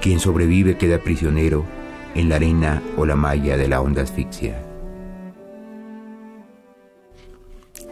[0.00, 1.64] Quien sobrevive queda prisionero
[2.14, 4.64] en la arena o la malla de la honda asfixia.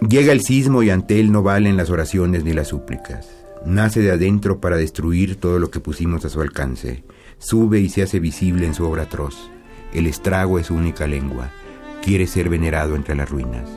[0.08, 3.28] Llega el sismo y ante él no valen las oraciones ni las súplicas.
[3.66, 7.02] Nace de adentro para destruir todo lo que pusimos a su alcance.
[7.38, 9.50] Sube y se hace visible en su obra atroz.
[9.92, 11.50] El estrago es su única lengua.
[12.02, 13.70] Quiere ser venerado entre las ruinas.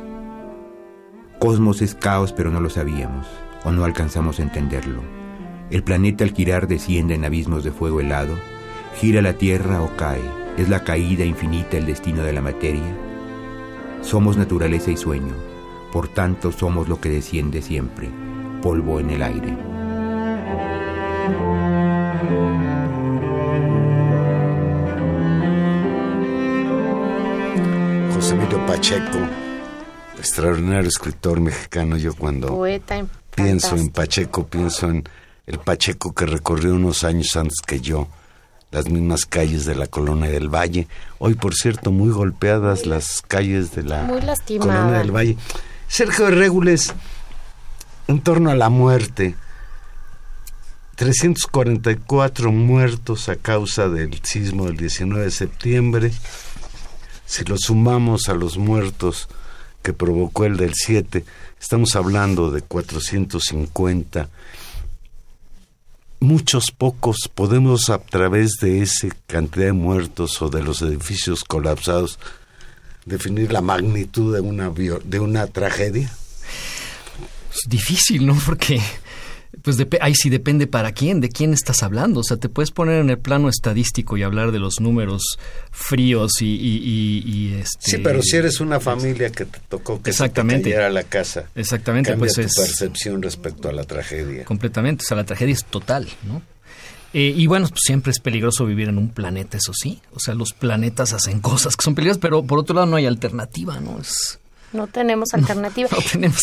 [1.37, 3.27] Cosmos es caos, pero no lo sabíamos,
[3.63, 5.03] o no alcanzamos a entenderlo.
[5.69, 8.33] El planeta al girar desciende en abismos de fuego helado,
[8.99, 10.23] gira la Tierra o cae,
[10.57, 12.97] es la caída infinita el destino de la materia.
[14.01, 15.35] Somos naturaleza y sueño,
[15.91, 18.09] por tanto somos lo que desciende siempre,
[18.63, 19.55] polvo en el aire.
[28.59, 29.19] Pacheco,
[30.17, 32.65] extraordinario escritor mexicano, yo cuando
[33.35, 35.03] pienso en Pacheco, pienso en
[35.45, 38.07] el Pacheco que recorrió unos años antes que yo
[38.71, 40.87] las mismas calles de la Colonia del Valle.
[41.19, 45.37] Hoy, por cierto, muy golpeadas las calles de la Colonia del Valle.
[45.87, 46.93] Sergio Regules,
[48.07, 49.35] en torno a la muerte,
[50.95, 56.11] 344 muertos a causa del sismo del 19 de septiembre.
[57.25, 59.27] Si lo sumamos a los muertos
[59.81, 61.25] que provocó el del 7,
[61.59, 64.29] estamos hablando de 450
[66.25, 72.17] muchos pocos podemos a través de esa cantidad de muertos o de los edificios colapsados
[73.05, 76.11] definir la magnitud de una de una tragedia?
[77.51, 78.37] Es difícil, ¿no?
[78.45, 78.81] Porque
[79.61, 82.21] pues ahí sí depende para quién, de quién estás hablando.
[82.21, 85.37] O sea, te puedes poner en el plano estadístico y hablar de los números
[85.71, 87.91] fríos y, y, este...
[87.91, 90.71] Sí, pero si eres una familia que te tocó que Exactamente.
[90.71, 94.45] se te la casa, Exactamente, cambia pues tu percepción respecto a la tragedia.
[94.45, 96.41] Completamente, o sea, la tragedia es total, ¿no?
[97.13, 100.01] Eh, y bueno, pues siempre es peligroso vivir en un planeta, eso sí.
[100.11, 103.05] O sea, los planetas hacen cosas que son peligrosas, pero por otro lado no hay
[103.05, 103.99] alternativa, ¿no?
[103.99, 104.39] Es
[104.73, 105.89] no tenemos alternativa.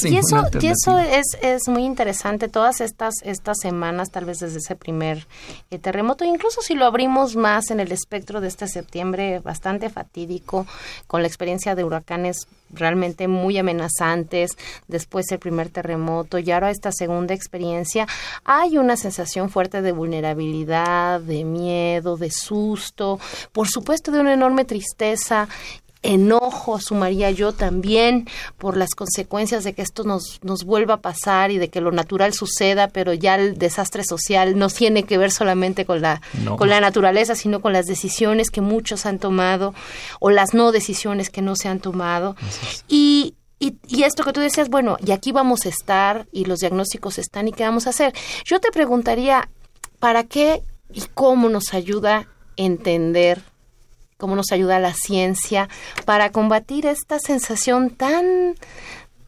[0.04, 4.58] y eso, y eso es, es muy interesante, todas estas, estas semanas, tal vez desde
[4.58, 5.26] ese primer
[5.70, 10.66] eh, terremoto, incluso si lo abrimos más en el espectro de este septiembre bastante fatídico,
[11.06, 14.52] con la experiencia de huracanes realmente muy amenazantes,
[14.88, 18.06] después el primer terremoto y ahora esta segunda experiencia,
[18.44, 23.20] hay una sensación fuerte de vulnerabilidad, de miedo, de susto,
[23.52, 25.48] por supuesto de una enorme tristeza
[26.02, 31.50] enojo, sumaría yo también, por las consecuencias de que esto nos, nos vuelva a pasar
[31.50, 35.30] y de que lo natural suceda, pero ya el desastre social no tiene que ver
[35.30, 36.20] solamente con la,
[36.56, 39.74] con la naturaleza, sino con las decisiones que muchos han tomado
[40.20, 42.36] o las no decisiones que no se han tomado.
[42.88, 46.58] Y, y, y, esto que tú decías, bueno, y aquí vamos a estar y los
[46.58, 48.12] diagnósticos están y qué vamos a hacer.
[48.44, 49.48] Yo te preguntaría,
[50.00, 50.62] ¿para qué
[50.92, 53.42] y cómo nos ayuda entender
[54.22, 55.68] cómo nos ayuda la ciencia
[56.04, 58.54] para combatir esta sensación tan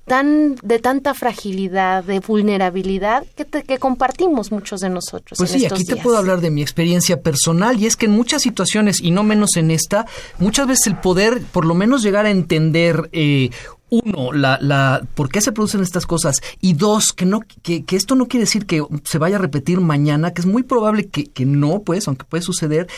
[0.04, 5.36] tan de tanta fragilidad, de vulnerabilidad que, que compartimos muchos de nosotros.
[5.36, 8.42] Pues sí, aquí te puedo hablar de mi experiencia personal y es que en muchas
[8.42, 10.06] situaciones y no menos en esta,
[10.38, 13.50] muchas veces el poder, por lo menos llegar a entender eh,
[13.88, 17.96] uno, la, la, por qué se producen estas cosas y dos, que, no, que, que,
[17.96, 21.24] esto no quiere decir que se vaya a repetir mañana, que es muy probable que,
[21.24, 22.88] que no, pues, aunque puede suceder,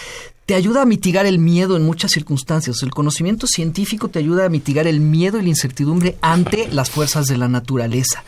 [0.47, 2.83] te ayuda a mitigar el miedo en muchas circunstancias.
[2.83, 7.27] El conocimiento científico te ayuda a mitigar el miedo y la incertidumbre ante las fuerzas
[7.27, 8.23] de la naturaleza.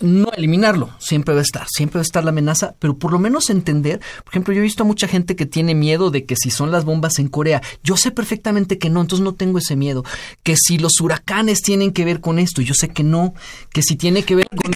[0.00, 3.18] No eliminarlo, siempre va a estar, siempre va a estar la amenaza, pero por lo
[3.18, 6.36] menos entender, por ejemplo, yo he visto a mucha gente que tiene miedo de que
[6.36, 9.74] si son las bombas en Corea, yo sé perfectamente que no, entonces no tengo ese
[9.74, 10.04] miedo.
[10.44, 13.34] Que si los huracanes tienen que ver con esto, yo sé que no,
[13.72, 14.72] que si tiene que ver con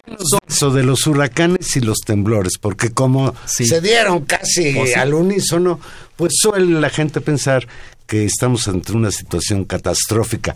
[0.48, 5.78] eso de los huracanes y los temblores, porque como se dieron casi al unísono,
[6.20, 7.66] pues suele la gente pensar
[8.06, 10.54] que estamos ante una situación catastrófica.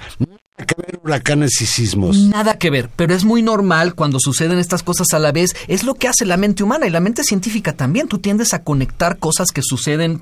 [0.56, 2.16] Que ver huracanes y sismos.
[2.16, 5.50] Nada que ver, pero es muy normal cuando suceden estas cosas a la vez.
[5.66, 8.06] Es lo que hace la mente humana y la mente científica también.
[8.06, 10.20] Tú tiendes a conectar cosas que suceden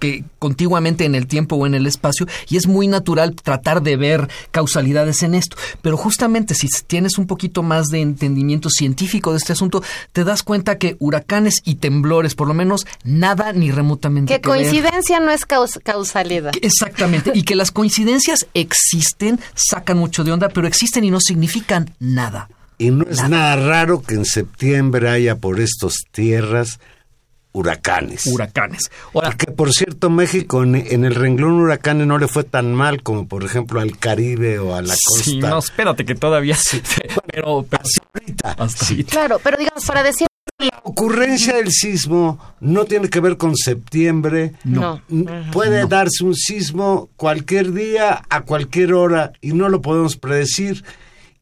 [0.00, 3.98] que, contiguamente en el tiempo o en el espacio y es muy natural tratar de
[3.98, 5.58] ver causalidades en esto.
[5.82, 10.42] Pero justamente si tienes un poquito más de entendimiento científico de este asunto, te das
[10.42, 14.32] cuenta que huracanes y temblores, por lo menos, nada ni remotamente.
[14.32, 16.52] Que, coincidencia no es causalidad.
[16.62, 17.32] Exactamente.
[17.34, 19.38] y que las coincidencias existen
[19.68, 22.48] sacan mucho de onda, pero existen y no significan nada.
[22.78, 26.78] Y no es nada, raro que en septiembre haya por estas tierras
[27.52, 28.26] huracanes.
[28.26, 28.90] Huracanes.
[29.12, 33.44] Porque, por cierto, México en, el renglón huracanes no le fue tan mal como, por
[33.44, 35.24] ejemplo, al Caribe o a la costa.
[35.24, 36.82] Sí, no, espérate que todavía sí.
[37.32, 37.66] pero,
[39.08, 40.26] Claro, pero digamos, para decir
[40.58, 44.54] la ocurrencia del sismo no tiene que ver con septiembre.
[44.64, 45.02] No.
[45.52, 50.82] Puede darse un sismo cualquier día, a cualquier hora, y no lo podemos predecir.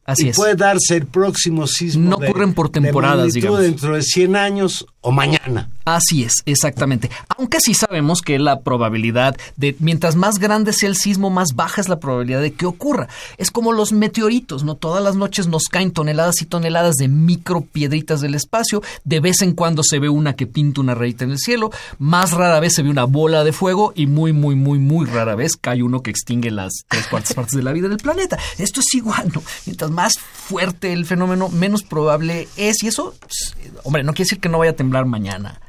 [0.05, 2.09] Así y puede darse el próximo sismo.
[2.11, 3.61] No ocurren por temporadas, digamos.
[3.61, 5.69] dentro de 100 años o mañana.
[5.83, 7.09] Así es, exactamente.
[7.37, 11.81] Aunque sí sabemos que la probabilidad de, mientras más grande sea el sismo, más baja
[11.81, 13.07] es la probabilidad de que ocurra.
[13.37, 14.75] Es como los meteoritos, ¿no?
[14.75, 18.81] Todas las noches nos caen toneladas y toneladas de micropiedritas del espacio.
[19.03, 21.71] De vez en cuando se ve una que pinta una rayita en el cielo.
[21.99, 25.35] Más rara vez se ve una bola de fuego y muy, muy, muy, muy rara
[25.35, 28.37] vez cae uno que extingue las tres cuartas partes de la vida del planeta.
[28.57, 29.43] Esto es igual, ¿no?
[29.65, 32.83] Mientras más fuerte el fenómeno, menos probable es.
[32.83, 35.59] Y eso, pues, hombre, no quiere decir que no vaya a temblar mañana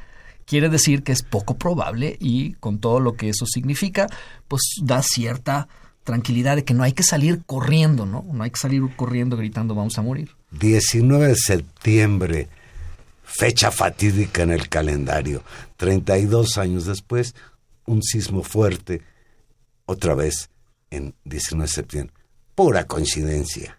[0.47, 4.07] quiere decir que es poco probable y con todo lo que eso significa,
[4.47, 5.67] pues da cierta
[6.03, 8.25] tranquilidad de que no hay que salir corriendo, ¿no?
[8.31, 10.31] No hay que salir corriendo gritando vamos a morir.
[10.51, 12.47] 19 de septiembre,
[13.23, 15.43] fecha fatídica en el calendario.
[15.75, 17.35] 32 años después,
[17.85, 19.01] un sismo fuerte,
[19.85, 20.49] otra vez
[20.89, 22.15] en 19 de septiembre.
[22.55, 23.76] Pura coincidencia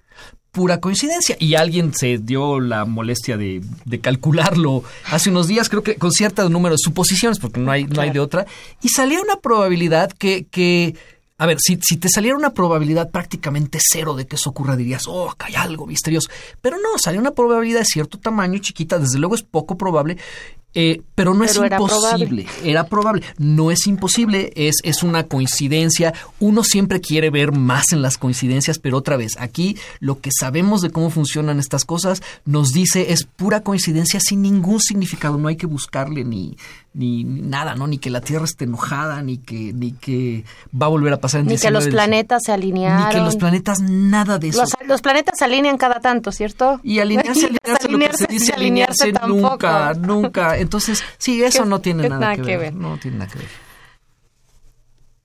[0.59, 1.37] pura coincidencia.
[1.39, 3.63] Y alguien se dio la molestia de,
[4.03, 8.11] calcularlo hace unos días, creo que con ciertos números, suposiciones, porque no hay, no hay
[8.11, 8.45] de otra,
[8.83, 10.97] y salía una probabilidad que, que
[11.39, 15.05] a ver, si, si, te saliera una probabilidad prácticamente cero de que eso ocurra, dirías,
[15.07, 16.29] oh, acá hay algo misterioso.
[16.61, 20.17] Pero no, salió una probabilidad de cierto tamaño, chiquita, desde luego es poco probable,
[20.81, 22.47] eh, pero no es imposible.
[22.62, 23.24] Era probable.
[23.37, 26.14] No es imposible, es, es una coincidencia.
[26.39, 30.81] Uno siempre quiere ver más en las coincidencias, pero otra vez, aquí lo que sabemos
[30.81, 35.37] de cómo funcionan estas cosas nos dice es pura coincidencia sin ningún significado.
[35.37, 36.57] No hay que buscarle ni,
[36.95, 37.89] ni, nada, ¿no?
[37.89, 40.45] Ni que la Tierra esté enojada, ni que, ni que
[40.81, 43.09] va a volver a pasar en Ni que los planetas se alinearon.
[43.09, 44.64] Ni que los planetas, nada de eso.
[44.87, 46.79] Los, planetas se alinean cada tanto, ¿cierto?
[46.85, 50.57] Y alinearse, alinearse, lo que se dice alinearse, nunca, nunca.
[50.69, 52.75] Entonces, sí, eso no tiene nada, que, ver.
[52.75, 53.49] No tiene nada que ver.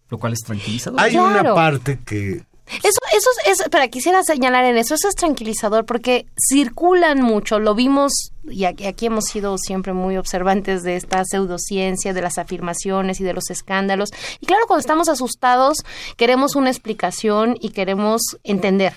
[0.08, 0.98] Lo cual es tranquilizador.
[1.02, 5.86] Hay una parte que eso, eso es, pero quisiera señalar en eso, eso es tranquilizador
[5.86, 12.14] porque circulan mucho, lo vimos y aquí, hemos sido siempre muy observantes de esta pseudociencia,
[12.14, 14.12] de las afirmaciones y de los escándalos.
[14.40, 15.80] Y claro, cuando estamos asustados,
[16.16, 18.94] queremos una explicación y queremos entender.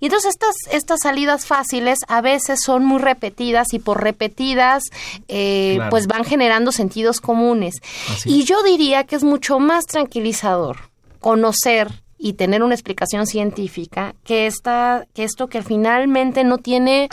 [0.00, 4.84] Y entonces estas, estas salidas fáciles a veces son muy repetidas y por repetidas
[5.28, 7.76] eh, pues van generando sentidos comunes.
[8.24, 10.76] Y yo diría que es mucho más tranquilizador
[11.20, 17.08] conocer y tener una explicación científica que esta, que esto que finalmente no tiene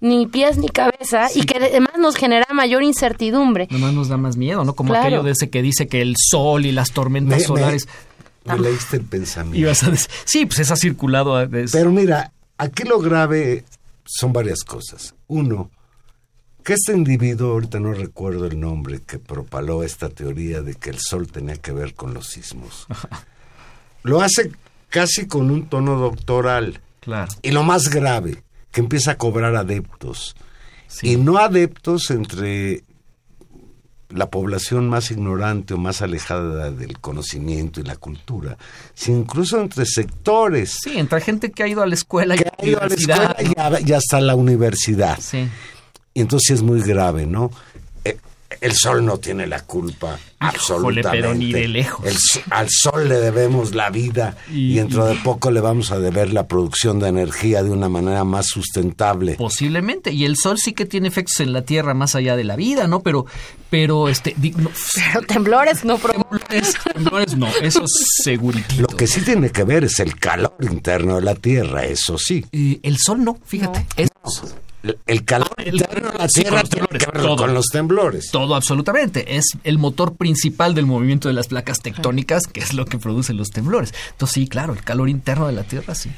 [0.00, 3.68] ni pies ni cabeza y que además nos genera mayor incertidumbre.
[3.70, 4.74] Además nos da más miedo, ¿no?
[4.74, 7.86] Como aquello de ese que dice que el sol y las tormentas solares...
[7.86, 8.09] Me,
[8.58, 9.94] leíste el pensamiento.
[10.24, 11.48] sí, pues eso ha circulado.
[11.50, 13.64] Pero mira, aquí lo grave
[14.04, 15.14] son varias cosas.
[15.28, 15.70] Uno,
[16.64, 20.98] que este individuo, ahorita no recuerdo el nombre, que propaló esta teoría de que el
[20.98, 22.86] sol tenía que ver con los sismos.
[24.02, 24.52] lo hace
[24.88, 26.80] casi con un tono doctoral.
[27.00, 27.32] Claro.
[27.42, 28.42] Y lo más grave,
[28.72, 30.36] que empieza a cobrar adeptos.
[31.02, 32.82] Y no adeptos entre
[34.10, 38.56] la población más ignorante o más alejada del conocimiento y la cultura,
[38.94, 40.78] sino incluso entre sectores.
[40.82, 42.94] Sí, entre gente que ha ido a la escuela que y, ha ido a la
[42.94, 43.36] escuela
[43.84, 45.18] y, hasta la universidad.
[45.20, 45.48] Sí.
[46.12, 47.50] Y entonces es muy grave, ¿no?
[48.60, 50.18] El sol no tiene la culpa.
[50.38, 51.10] absolutamente.
[51.10, 52.40] pero ni de lejos.
[52.50, 56.46] al sol le debemos la vida y, dentro de poco le vamos a deber la
[56.48, 59.34] producción de energía de una manera más sustentable.
[59.34, 60.12] Posiblemente.
[60.12, 62.86] Y el sol sí que tiene efectos en la Tierra más allá de la vida,
[62.86, 63.00] ¿no?
[63.00, 63.26] Pero,
[63.68, 65.98] pero este, pero temblores no.
[65.98, 67.48] Temblores, temblores no.
[67.62, 67.84] Eso
[68.22, 68.74] segurito.
[68.78, 71.84] Lo que sí tiene que ver es el calor interno de la Tierra.
[71.84, 72.44] Eso sí.
[72.52, 73.38] el sol no.
[73.44, 73.86] Fíjate.
[75.06, 78.30] El calor ah, interno de la Tierra tiene que ver con los temblores.
[78.30, 79.36] Todo, absolutamente.
[79.36, 83.34] Es el motor principal del movimiento de las placas tectónicas, que es lo que produce
[83.34, 83.92] los temblores.
[84.12, 86.10] Entonces, sí, claro, el calor interno de la Tierra, sí.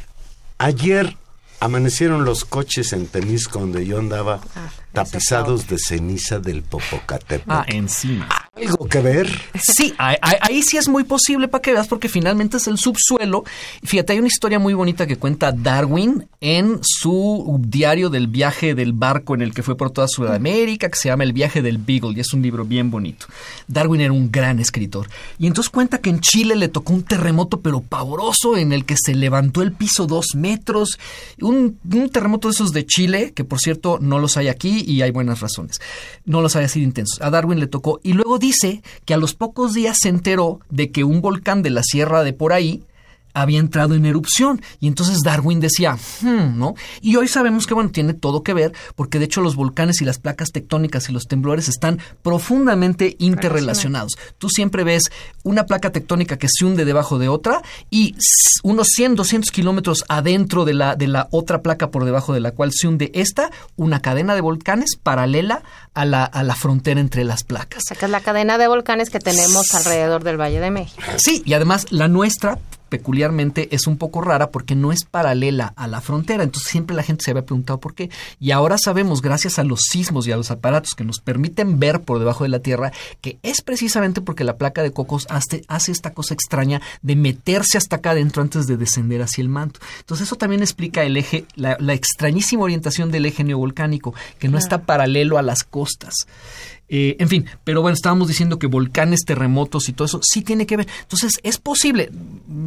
[0.59, 1.17] Ayer
[1.59, 7.51] amanecieron los coches en Temisco donde yo andaba ah, tapizados de ceniza del Popocatépetl.
[7.51, 8.28] Ah, encima.
[8.55, 9.30] ¿Algo que ver?
[9.59, 13.45] Sí, ahí, sí es muy posible para que veas porque finalmente es el subsuelo.
[13.82, 18.93] Fíjate, hay una historia muy bonita que cuenta Darwin en su diario del viaje del
[18.93, 22.12] barco en el que fue por toda Sudamérica, que se llama El viaje del Beagle
[22.14, 23.26] y es un libro bien bonito.
[23.68, 27.61] Darwin era un gran escritor y entonces cuenta que en Chile le tocó un terremoto
[27.62, 30.99] pero pavoroso en el que se levantó el piso dos metros,
[31.40, 35.03] un, un terremoto de esos de Chile, que por cierto no los hay aquí y
[35.03, 35.80] hay buenas razones.
[36.24, 37.20] No los haya sido intensos.
[37.20, 38.01] A Darwin le tocó.
[38.03, 41.70] Y luego dice que a los pocos días se enteró de que un volcán de
[41.70, 42.83] la sierra de por ahí
[43.35, 44.62] había entrado en erupción.
[44.80, 46.74] Y entonces Darwin decía, hmm, ¿no?
[47.01, 50.05] Y hoy sabemos que, bueno, tiene todo que ver, porque de hecho los volcanes y
[50.05, 54.12] las placas tectónicas y los temblores están profundamente interrelacionados.
[54.39, 55.05] Tú siempre ves
[55.43, 58.14] una placa tectónica que se hunde debajo de otra y
[58.62, 62.53] unos 100, 200 kilómetros adentro de la, de la otra placa por debajo de la
[62.53, 65.62] cual se hunde esta, una cadena de volcanes paralela
[65.95, 67.83] a la, a la frontera entre las placas.
[67.85, 71.03] O sea, que es la cadena de volcanes que tenemos alrededor del Valle de México.
[71.16, 72.59] Sí, y además la nuestra
[72.93, 76.45] peculiarmente es un poco rara porque no es paralela a la frontera.
[76.45, 78.11] Entonces siempre la gente se había preguntado por qué.
[78.38, 82.03] Y ahora sabemos, gracias a los sismos y a los aparatos que nos permiten ver
[82.03, 85.90] por debajo de la Tierra, que es precisamente porque la placa de cocos hace, hace
[85.90, 89.80] esta cosa extraña de meterse hasta acá adentro antes de descender hacia el manto.
[90.01, 94.82] Entonces eso también explica el eje, la, extrañísima orientación del eje neovolcánico, que no está
[94.82, 96.26] paralelo a las costas.
[96.89, 100.66] Eh, en fin, pero bueno, estábamos diciendo que volcanes, terremotos y todo eso sí tiene
[100.66, 100.87] que ver.
[101.01, 102.11] Entonces, es posible.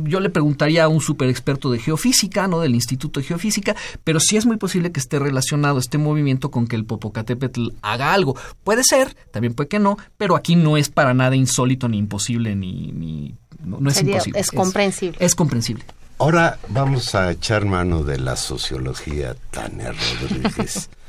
[0.06, 2.60] Yo le preguntaría a un super experto de geofísica, ¿no?
[2.60, 6.66] Del Instituto de Geofísica, pero sí es muy posible que esté relacionado este movimiento con
[6.68, 8.36] que el Popocatépetl haga algo.
[8.64, 12.56] Puede ser, también puede que no, pero aquí no es para nada insólito ni imposible
[12.56, 14.40] ni, no, es imposible.
[14.40, 15.18] Es comprensible.
[15.20, 15.84] Es, comprensible.
[16.18, 20.90] Ahora vamos a echar mano de la sociología, Tania Rodríguez.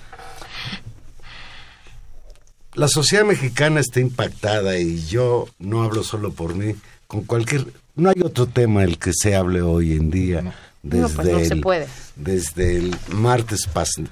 [2.77, 6.75] La sociedad mexicana está impactada y yo no hablo solo por mí,
[7.07, 7.67] con cualquier...
[7.95, 10.55] No hay otro tema el que se hable hoy en día.
[10.83, 11.89] Desde, pues no se puede.
[12.17, 13.61] desde el martes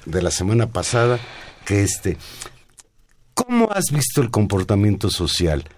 [0.07, 1.21] de la semana pasada
[1.67, 2.17] que este...
[3.35, 5.69] ¿Cómo has visto el comportamiento social?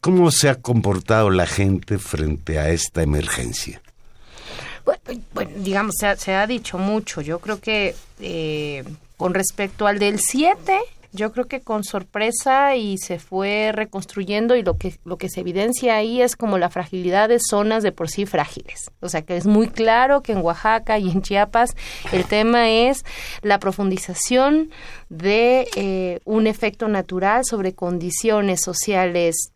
[0.00, 3.82] ¿Cómo se ha comportado la gente frente a esta emergencia?
[4.84, 7.22] Bueno, digamos, se ha, dicho mucho.
[7.22, 8.84] Yo creo que eh,
[9.16, 10.78] con respecto al del 7,
[11.14, 15.40] yo creo que con sorpresa y se fue reconstruyendo y lo que lo que se
[15.40, 18.90] evidencia ahí es como la fragilidad de zonas de por sí frágiles.
[19.00, 21.76] O sea que es muy claro que en Oaxaca y en Chiapas
[22.12, 23.04] el tema es
[23.42, 24.70] la profundización
[25.08, 29.52] de eh, un efecto natural sobre condiciones sociales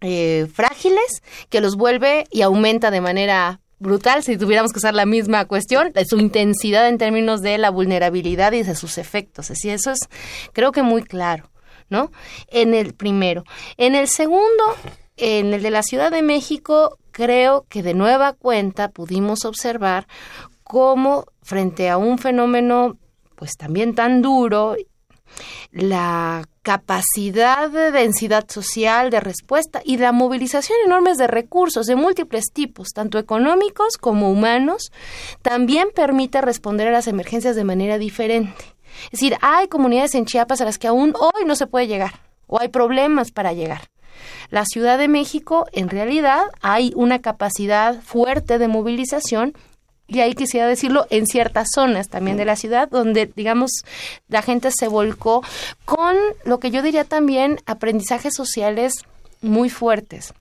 [0.00, 5.06] eh, frágiles que los vuelve y aumenta de manera brutal si tuviéramos que usar la
[5.06, 9.50] misma cuestión, su intensidad en términos de la vulnerabilidad y de sus efectos.
[9.52, 10.00] Así, eso es,
[10.52, 11.50] creo que muy claro,
[11.88, 12.10] ¿no?
[12.48, 13.44] En el primero.
[13.76, 14.64] En el segundo,
[15.16, 20.08] en el de la Ciudad de México, creo que de nueva cuenta pudimos observar
[20.64, 22.98] cómo frente a un fenómeno
[23.36, 24.76] pues también tan duro
[25.70, 32.46] la capacidad de densidad social, de respuesta y la movilización enormes de recursos de múltiples
[32.52, 34.90] tipos, tanto económicos como humanos,
[35.42, 38.64] también permite responder a las emergencias de manera diferente.
[39.04, 42.14] Es decir, hay comunidades en Chiapas a las que aún hoy no se puede llegar
[42.46, 43.82] o hay problemas para llegar.
[44.48, 49.52] La Ciudad de México, en realidad, hay una capacidad fuerte de movilización
[50.06, 53.70] y ahí quisiera decirlo, en ciertas zonas también de la ciudad, donde, digamos,
[54.28, 55.42] la gente se volcó
[55.84, 59.04] con lo que yo diría también aprendizajes sociales
[59.40, 60.34] muy fuertes.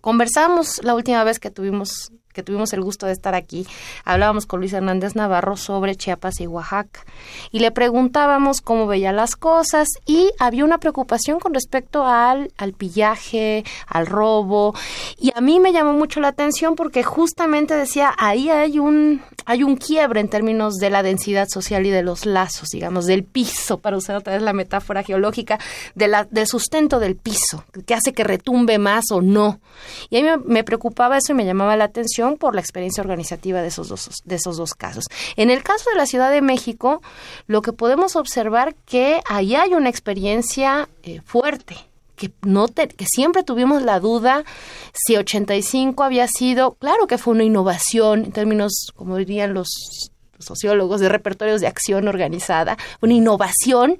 [0.00, 2.12] Conversamos la última vez que tuvimos
[2.42, 3.66] tuvimos el gusto de estar aquí,
[4.04, 7.04] hablábamos con Luis Hernández Navarro sobre Chiapas y Oaxaca.
[7.50, 12.72] Y le preguntábamos cómo veía las cosas y había una preocupación con respecto al, al
[12.72, 14.74] pillaje, al robo.
[15.18, 19.62] Y a mí me llamó mucho la atención porque justamente decía ahí hay un hay
[19.62, 23.78] un quiebre en términos de la densidad social y de los lazos, digamos, del piso,
[23.78, 25.58] para usar otra vez la metáfora geológica,
[25.94, 29.60] de la, del sustento del piso, que hace que retumbe más o no.
[30.08, 33.62] Y a mí me preocupaba eso y me llamaba la atención por la experiencia organizativa
[33.62, 35.04] de esos dos, de esos dos casos.
[35.36, 37.02] En el caso de la Ciudad de México,
[37.46, 41.76] lo que podemos observar que ahí hay una experiencia eh, fuerte,
[42.16, 44.44] que, no que siempre tuvimos la duda
[44.92, 50.10] si 85 había sido, claro que fue una innovación en términos, como dirían los
[50.40, 53.98] sociólogos de repertorios de acción organizada, una innovación,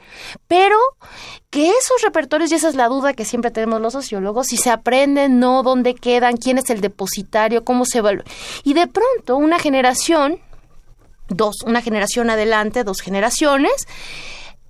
[0.48, 0.76] pero
[1.50, 4.70] que esos repertorios, y esa es la duda que siempre tenemos los sociólogos, si se
[4.70, 8.24] aprenden, no, dónde quedan, quién es el depositario, cómo se evalúa.
[8.64, 10.40] Y de pronto una generación
[11.30, 13.86] dos, una generación adelante, dos generaciones,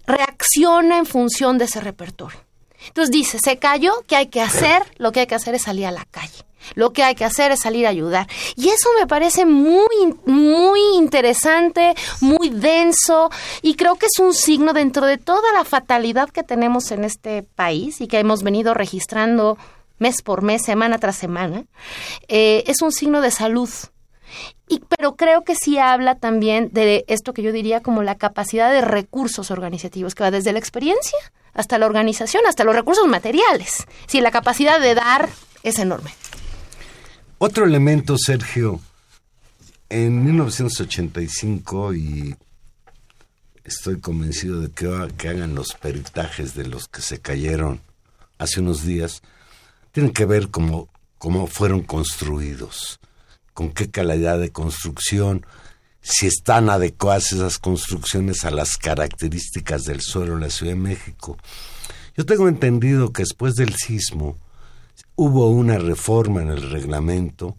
[0.06, 2.38] reacciona en función de ese repertorio.
[2.86, 4.82] Entonces dice, se cayó, ¿qué hay que hacer?
[4.96, 6.44] Lo que hay que hacer es salir a la calle.
[6.74, 8.26] Lo que hay que hacer es salir a ayudar.
[8.56, 9.86] Y eso me parece muy,
[10.26, 13.30] muy interesante, muy denso,
[13.62, 17.42] y creo que es un signo dentro de toda la fatalidad que tenemos en este
[17.42, 19.58] país y que hemos venido registrando
[19.98, 21.64] mes por mes, semana tras semana,
[22.26, 23.68] eh, es un signo de salud.
[24.68, 28.70] Y, pero creo que sí habla también de esto que yo diría como la capacidad
[28.70, 31.18] de recursos organizativos, que va desde la experiencia
[31.52, 33.86] hasta la organización, hasta los recursos materiales.
[34.06, 35.28] Sí, la capacidad de dar
[35.62, 36.12] es enorme.
[37.43, 38.80] Otro elemento, Sergio,
[39.88, 42.36] en 1985, y
[43.64, 44.86] estoy convencido de que,
[45.26, 47.80] hagan los peritajes de los que se cayeron
[48.36, 49.22] hace unos días,
[49.91, 53.01] tienen que ver cómo, cómo fueron construidos,
[53.55, 55.47] con qué calidad de construcción,
[56.03, 61.38] si están adecuadas esas construcciones a las características del suelo de la Ciudad de México.
[62.18, 64.36] Yo tengo entendido que después del sismo,
[65.20, 67.58] hubo una reforma en el reglamento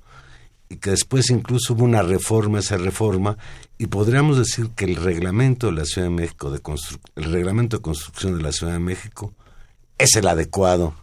[0.68, 3.38] y que después incluso hubo una reforma esa reforma
[3.78, 6.60] y podríamos decir que el reglamento de la Ciudad de México de
[7.18, 9.36] el reglamento de construcción de la Ciudad de México
[10.00, 10.96] es el adecuado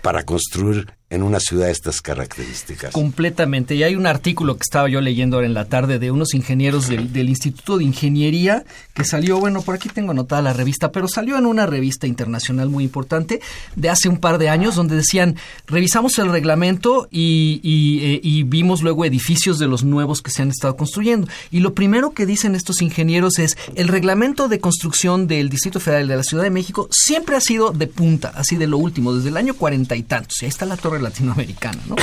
[0.00, 2.92] para construir en una ciudad de estas características.
[2.92, 3.74] Completamente.
[3.74, 6.88] Y hay un artículo que estaba yo leyendo ahora en la tarde de unos ingenieros
[6.88, 11.38] del, Instituto de Ingeniería que salió, bueno, por aquí tengo anotada la revista, pero salió
[11.38, 13.40] en una revista internacional muy importante
[13.76, 15.36] de hace un par de años donde decían,
[15.66, 20.50] revisamos el reglamento y, y, eh, vimos luego edificios de los nuevos que se han
[20.50, 21.28] estado construyendo.
[21.50, 26.08] Y lo primero que dicen estos ingenieros es, el reglamento de construcción del Distrito Federal
[26.08, 29.28] de la Ciudad de México siempre ha sido de punta, así de lo último, desde
[29.28, 30.42] el año cuarenta y tantos.
[30.42, 31.96] Y ahí está la torre latinoamericana, ¿no?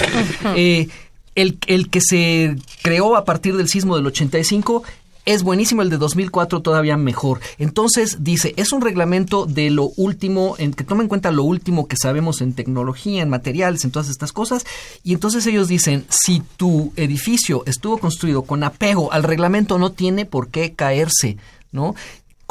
[0.55, 0.87] Eh,
[1.35, 1.57] el,
[1.89, 4.83] que se creó a partir del sismo del 85
[5.25, 7.39] es buenísimo, el de 2004 todavía mejor.
[7.59, 11.87] Entonces dice, es un reglamento de lo último, en, que toma en cuenta lo último
[11.87, 14.65] que sabemos en tecnología, en materiales, en todas estas cosas.
[15.03, 20.25] Y entonces ellos dicen, si tu edificio estuvo construido con apego al reglamento, no tiene
[20.25, 21.37] por qué caerse.
[21.71, 21.95] ¿no?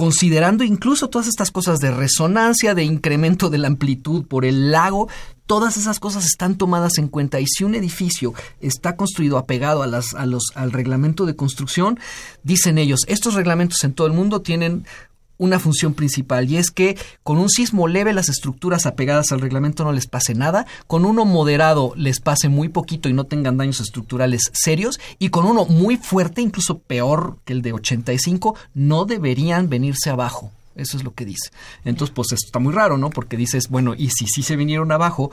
[0.00, 5.10] considerando incluso todas estas cosas de resonancia, de incremento de la amplitud por el lago,
[5.50, 9.88] todas esas cosas están tomadas en cuenta y si un edificio está construido apegado a
[9.88, 11.98] las, a los, al reglamento de construcción,
[12.44, 14.86] dicen ellos, estos reglamentos en todo el mundo tienen
[15.38, 19.82] una función principal y es que con un sismo leve las estructuras apegadas al reglamento
[19.82, 23.80] no les pase nada, con uno moderado les pase muy poquito y no tengan daños
[23.80, 29.68] estructurales serios y con uno muy fuerte, incluso peor que el de 85, no deberían
[29.68, 30.52] venirse abajo.
[30.80, 31.50] Eso es lo que dice.
[31.84, 33.10] Entonces, pues esto está muy raro, ¿no?
[33.10, 35.30] Porque dices, bueno, y si sí se vinieron abajo,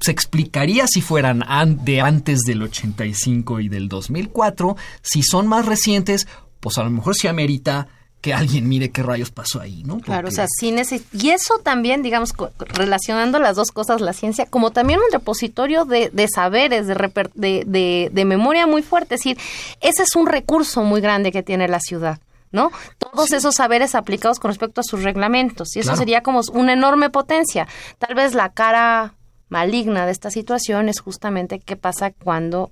[0.00, 1.44] se explicaría si fueran
[1.84, 6.26] de antes del 85 y del 2004, si son más recientes,
[6.60, 7.88] pues a lo mejor se amerita
[8.24, 9.98] que alguien mire qué rayos pasó ahí, ¿no?
[10.00, 10.74] Claro, o sea, sí
[11.12, 16.10] y eso también, digamos, relacionando las dos cosas, la ciencia, como también un repositorio de,
[16.34, 19.38] saberes, de, de, de, memoria muy fuerte, es decir,
[19.82, 22.18] ese es un recurso muy grande que tiene la ciudad.
[22.54, 22.70] ¿No?
[22.98, 25.76] Todos esos saberes aplicados con respecto a sus reglamentos.
[25.76, 27.66] Y eso sería como una enorme potencia.
[27.98, 29.14] Tal vez la cara
[29.48, 32.70] maligna de esta situación es justamente qué pasa cuando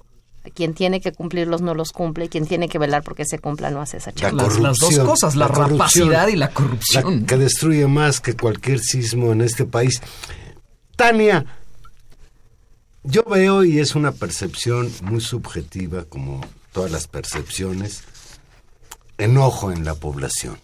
[0.54, 3.70] quien tiene que cumplirlos no los cumple y quien tiene que velar porque se cumpla
[3.70, 4.44] no hace esa charla.
[4.60, 7.26] Las, dos cosas, la, rapacidad y la corrupción.
[7.26, 10.00] que destruye más que cualquier sismo en este país.
[10.96, 11.44] Tania,
[13.04, 16.40] yo veo y es una percepción muy subjetiva como
[16.72, 18.02] todas las percepciones,
[19.18, 20.58] enojo en la población.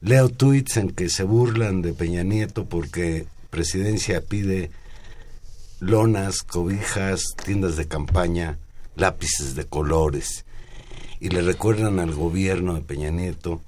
[0.00, 4.70] Leo tweets en que se burlan de Peña Nieto porque presidencia pide
[5.80, 8.58] lonas, cobijas, tiendas de campaña
[8.98, 10.44] lápices de colores.
[11.20, 13.62] Y le recuerdan al gobierno de Peña Nieto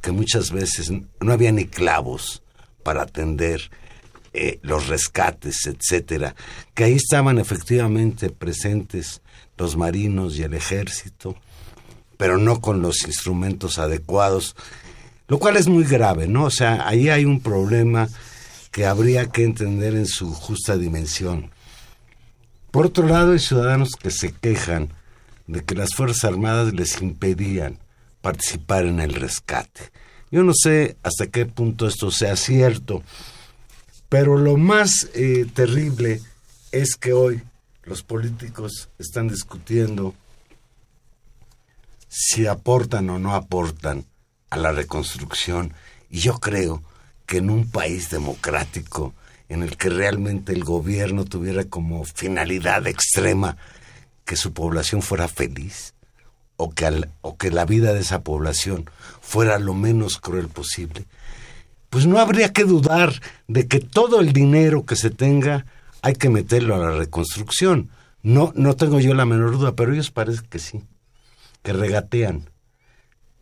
[0.00, 2.42] que muchas veces no había ni clavos
[2.82, 3.70] para atender
[4.32, 6.34] eh, los rescates, etcétera,
[6.74, 9.20] que ahí estaban efectivamente presentes
[9.56, 11.34] los marinos y el ejército,
[12.18, 14.54] pero no con los instrumentos adecuados,
[15.28, 16.44] lo cual es muy grave, ¿no?
[16.44, 18.08] O sea, ahí hay un problema
[18.70, 21.50] que habría que entender en su justa dimensión.
[22.70, 24.90] Por otro lado, hay ciudadanos que se quejan
[25.46, 27.78] de que las Fuerzas Armadas les impedían
[28.20, 29.90] participar en el rescate.
[30.30, 33.02] Yo no sé hasta qué punto esto sea cierto,
[34.08, 36.20] pero lo más eh, terrible
[36.72, 37.42] es que hoy
[37.84, 40.14] los políticos están discutiendo
[42.08, 44.06] si aportan o no aportan
[44.50, 45.74] a la reconstrucción
[46.10, 46.82] y yo creo
[47.26, 49.14] que en un país democrático
[49.48, 53.56] en el que realmente el gobierno tuviera como finalidad extrema
[54.24, 55.94] que su población fuera feliz
[56.56, 58.90] o que, o que la vida de esa población
[59.20, 61.06] fuera lo menos cruel posible,
[61.88, 65.64] pues no habría que dudar de que todo el dinero que se tenga
[66.02, 67.90] hay que meterlo a la reconstrucción.
[68.22, 70.82] No, no tengo yo la menor duda, pero ellos parece que sí,
[71.62, 72.50] que regatean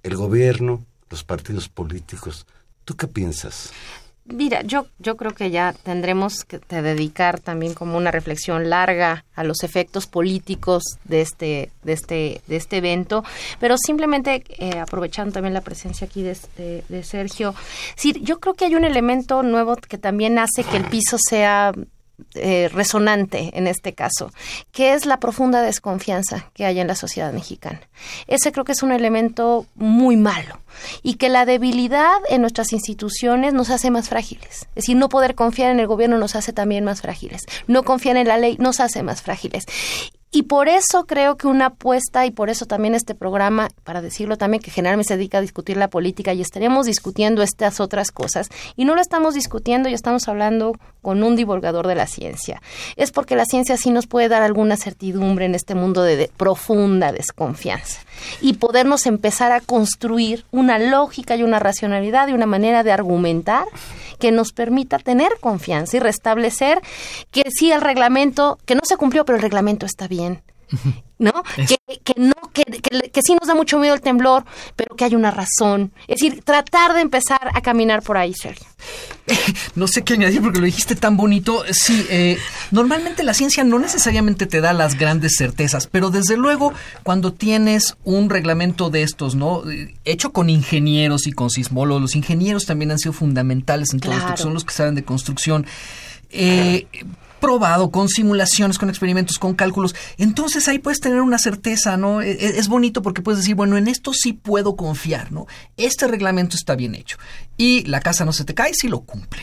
[0.02, 2.46] el gobierno, los partidos políticos.
[2.84, 3.72] ¿Tú qué piensas?
[4.28, 9.44] Mira, yo, yo creo que ya tendremos que dedicar también como una reflexión larga a
[9.44, 13.22] los efectos políticos de este, de este, de este evento,
[13.60, 16.36] pero simplemente eh, aprovechando también la presencia aquí de,
[16.88, 17.54] de Sergio,
[17.94, 21.72] sí, yo creo que hay un elemento nuevo que también hace que el piso sea
[22.34, 24.30] eh, resonante en este caso,
[24.72, 27.80] que es la profunda desconfianza que hay en la sociedad mexicana.
[28.26, 30.60] Ese creo que es un elemento muy malo
[31.02, 34.66] y que la debilidad en nuestras instituciones nos hace más frágiles.
[34.70, 37.42] Es decir, no poder confiar en el gobierno nos hace también más frágiles.
[37.66, 39.64] No confiar en la ley nos hace más frágiles.
[40.36, 44.36] Y por eso creo que una apuesta, y por eso también este programa, para decirlo
[44.36, 48.50] también, que generalmente se dedica a discutir la política y estaremos discutiendo estas otras cosas,
[48.76, 52.60] y no lo estamos discutiendo y estamos hablando con un divulgador de la ciencia.
[52.96, 57.12] Es porque la ciencia sí nos puede dar alguna certidumbre en este mundo de, profunda
[57.12, 58.00] desconfianza
[58.42, 63.64] y podernos empezar a construir una lógica y una racionalidad y una manera de argumentar
[64.18, 66.80] que nos permita tener confianza y restablecer
[67.30, 70.25] que sí el reglamento, que no se cumplió, pero el reglamento está bien.
[71.18, 71.32] ¿No?
[71.56, 75.14] Que, que, no, que, que, sí nos da mucho miedo el temblor, pero que hay
[75.14, 75.92] una razón.
[76.08, 78.66] Es decir, tratar de empezar a caminar por ahí, Sergio.
[79.74, 81.62] No sé qué añadir porque lo dijiste tan bonito.
[81.70, 82.38] Sí, eh,
[82.70, 86.72] normalmente la ciencia no necesariamente te da las grandes certezas, pero desde luego
[87.02, 89.68] cuando tienes un reglamento de estos, ¿no?
[89.70, 94.14] Eh, hecho con ingenieros y con sismólogos, los ingenieros también han sido fundamentales en todo
[94.14, 95.66] esto, son los que saben de construcción.
[96.30, 96.86] Eh,
[97.40, 102.22] probado con simulaciones, con experimentos, con cálculos, entonces ahí puedes tener una certeza, ¿no?
[102.22, 105.46] E, e, es, bonito porque puedes decir, bueno, en esto sí puedo confiar, ¿no?
[105.76, 107.18] Este reglamento está bien hecho.
[107.56, 109.42] Y la casa no se te cae si lo cumple.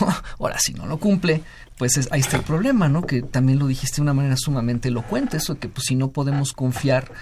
[0.38, 1.42] Ahora, si no lo cumple,
[1.78, 3.06] pues ahí está el problema, ¿no?
[3.06, 6.52] Que también lo dijiste de una manera sumamente elocuente, eso que pues si no podemos
[6.52, 7.12] confiar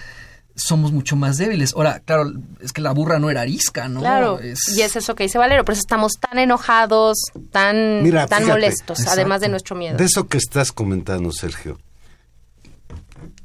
[0.55, 1.73] somos mucho más débiles.
[1.73, 2.31] Ahora, claro,
[2.61, 3.99] es que la burra no era arisca, ¿no?
[3.99, 7.17] Claro, y es eso que dice Valero, por eso estamos tan enojados,
[7.51, 9.97] tan, tan molestos, además de nuestro miedo.
[9.97, 11.79] De eso que estás comentando, Sergio.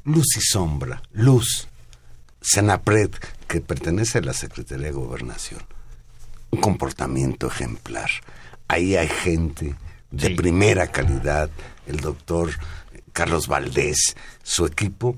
[0.03, 1.67] Luz y sombra, luz,
[2.41, 3.11] Senapred,
[3.47, 5.61] que pertenece a la Secretaría de Gobernación.
[6.49, 8.09] Un comportamiento ejemplar.
[8.67, 9.75] Ahí hay gente
[10.09, 11.49] de primera calidad,
[11.85, 12.51] el doctor
[13.13, 15.17] Carlos Valdés, su equipo,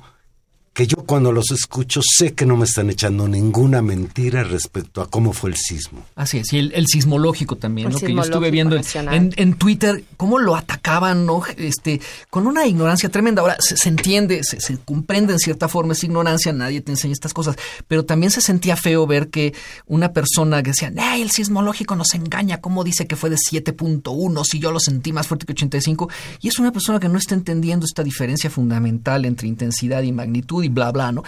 [0.73, 5.09] que yo cuando los escucho sé que no me están echando ninguna mentira respecto a
[5.09, 6.03] cómo fue el sismo.
[6.15, 7.99] Así es, y el, sismológico también, ¿no?
[7.99, 11.43] que yo estuve viendo en, Twitter cómo lo atacaban, ¿no?
[11.57, 12.01] Este,
[12.31, 13.43] con una ignorancia tremenda.
[13.43, 17.55] Ahora, se, entiende, se, comprende en cierta forma esa ignorancia, nadie te enseña estas cosas,
[17.87, 19.53] pero también se sentía feo ver que
[19.85, 22.61] una persona que decía, ¡ay, el sismológico nos engaña!
[22.61, 26.09] ¿Cómo dice que fue de 7.1 si yo lo sentí más fuerte que 85?
[26.41, 30.62] Y es una persona que no está entendiendo esta diferencia fundamental entre intensidad y magnitud
[30.63, 31.23] y bla, bla, ¿no?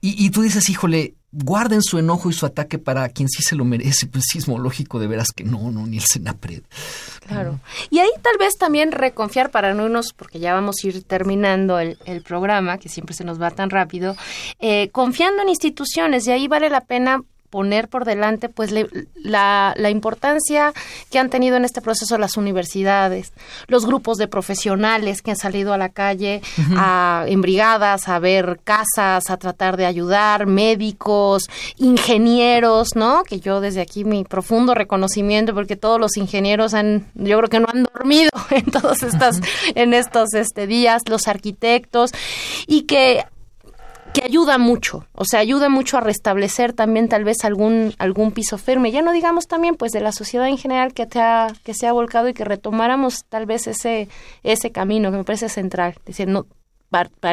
[0.00, 3.64] Y, tú dices, híjole, guarden su enojo y su ataque para quien sí se lo
[3.64, 4.06] merece.
[4.06, 6.62] Pues sismológico, de veras que no, no, ni el Senapred.
[7.26, 7.58] Claro.
[7.90, 11.80] Y ahí tal vez también reconfiar para no irnos, porque ya vamos a ir terminando
[11.80, 14.16] el, programa, que siempre se nos va tan rápido,
[14.60, 16.26] eh, confiando en instituciones.
[16.26, 18.72] Y ahí vale la pena poner por delante pues
[19.14, 20.72] la, la, importancia
[21.10, 23.32] que han tenido en este proceso las universidades,
[23.66, 26.42] los grupos de profesionales que han salido a la calle
[26.76, 33.22] a, en brigadas a ver casas, a tratar de ayudar, médicos, ingenieros, ¿no?
[33.24, 37.60] Que yo desde aquí mi profundo reconocimiento porque todos los ingenieros han, yo creo que
[37.60, 39.40] no han dormido en todos estos,
[39.74, 42.12] en estos este, días, los arquitectos
[42.66, 43.24] y que
[44.18, 48.58] que ayuda mucho, o sea, ayuda mucho a restablecer también tal vez algún algún piso
[48.58, 48.90] firme.
[48.90, 51.86] Ya no digamos también pues de la sociedad en general que te ha, que se
[51.86, 54.08] ha volcado y que retomáramos tal vez ese
[54.42, 56.46] ese camino que me parece central, es decir, no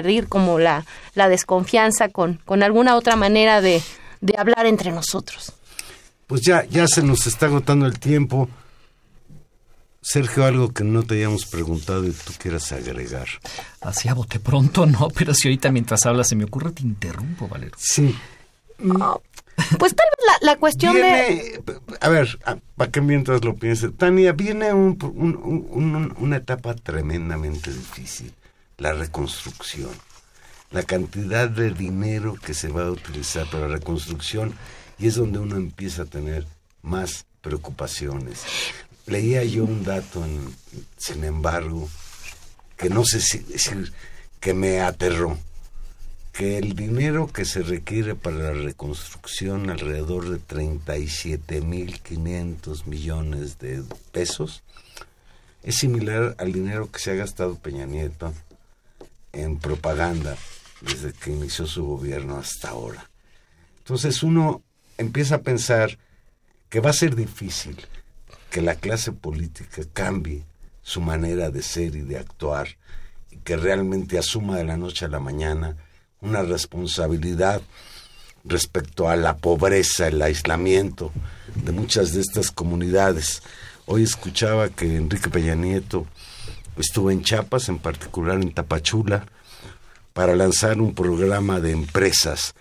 [0.06, 3.82] ir como la la desconfianza con con alguna otra manera de
[4.22, 5.54] de hablar entre nosotros.
[6.28, 8.50] Pues ya ya se nos está agotando el tiempo.
[10.08, 13.26] Sergio, algo que no te hayamos preguntado y tú quieras agregar.
[13.82, 17.48] Así a bote pronto, no, pero si ahorita mientras hablas se me ocurre, te interrumpo,
[17.48, 17.76] Valero.
[17.76, 18.16] Sí.
[18.78, 21.60] pues tal vez la, cuestión de...
[22.02, 22.38] A ver,
[22.76, 23.90] para que mientras lo piense.
[23.90, 28.32] Tania, viene una etapa tremendamente difícil,
[28.78, 29.90] la reconstrucción.
[30.70, 34.54] La cantidad de dinero que se va a utilizar para la reconstrucción
[35.00, 36.46] y es donde uno empieza a tener
[36.84, 38.44] más preocupaciones
[39.08, 40.24] leía yo un dato,
[40.98, 41.90] sin embargo,
[42.78, 43.92] que no sé si decir
[44.40, 45.38] que me aterró.
[46.34, 53.82] que el dinero que se requiere para la reconstrucción, alrededor de 37.500 millones de
[54.12, 54.62] pesos,
[55.64, 58.34] es similar al dinero que se ha gastado Peña Nieto
[59.32, 60.36] en propaganda
[60.82, 63.10] desde que inició su gobierno hasta ahora.
[63.78, 64.62] Entonces uno
[64.98, 65.98] empieza a pensar
[66.70, 67.78] que va a ser difícil
[68.50, 70.44] que la clase política cambie
[70.82, 72.68] su manera de ser y de actuar
[73.32, 75.76] y que realmente asuma de la noche a la mañana
[76.22, 77.62] una responsabilidad
[78.44, 81.12] respecto a la pobreza, el aislamiento
[81.56, 83.42] de muchas de estas comunidades.
[83.86, 86.06] Hoy escuchaba que Enrique Peña Nieto
[86.78, 89.26] estuvo en Chiapas, en particular en Tapachula,
[90.14, 92.56] para lanzar un programa de empresas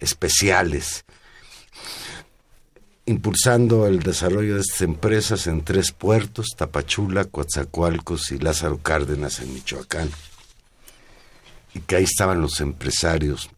[0.00, 1.04] especiales,
[3.08, 9.54] impulsando el desarrollo de estas empresas en tres puertos, Tapachula, Coatzacoalcos y Lázaro Cárdenas en
[9.54, 10.10] Michoacán
[11.74, 13.48] y que ahí estaban los empresarios.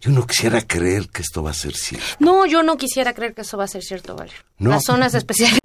[0.00, 2.06] Yo no quisiera creer que esto va a ser cierto.
[2.18, 4.40] No, yo no quisiera creer que eso va a ser cierto, Valerio.
[4.58, 5.60] Las zonas especiales.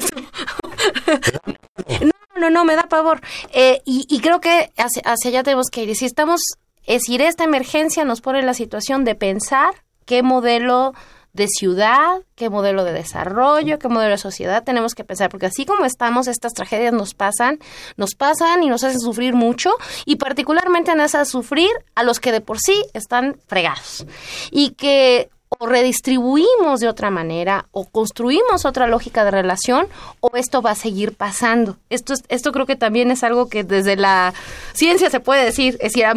[2.01, 3.19] no, no, no, me da pavor.
[3.51, 5.95] Eh, y, creo que hacia, hacia allá tenemos que ir.
[5.95, 6.41] Si estamos,
[6.85, 9.73] es decir, esta emergencia nos pone en la situación de pensar
[10.05, 10.93] qué modelo
[11.33, 15.65] de ciudad, qué modelo de desarrollo, qué modelo de sociedad tenemos que pensar, porque así
[15.65, 17.59] como estamos, estas tragedias nos pasan,
[17.97, 19.71] nos pasan y nos hacen sufrir mucho,
[20.05, 24.05] y particularmente nos hacen sufrir a los que de por sí están fregados.
[24.51, 29.87] Y que o redistribuimos de otra manera o construimos otra lógica de relación
[30.19, 31.77] o esto va a seguir pasando.
[31.89, 34.33] Esto, esto creo que también es algo que desde la
[34.73, 36.13] ciencia se puede decir, es decir, a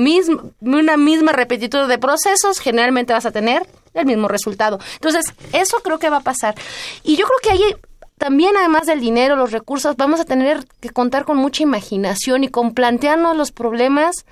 [0.60, 4.78] una misma repetitud de procesos generalmente vas a tener el mismo resultado.
[4.94, 6.54] Entonces, eso creo que va a pasar.
[7.02, 7.74] Y yo creo que ahí
[8.18, 12.48] también además del dinero, los recursos, vamos a tener que contar con mucha imaginación y
[12.48, 14.26] con plantearnos los problemas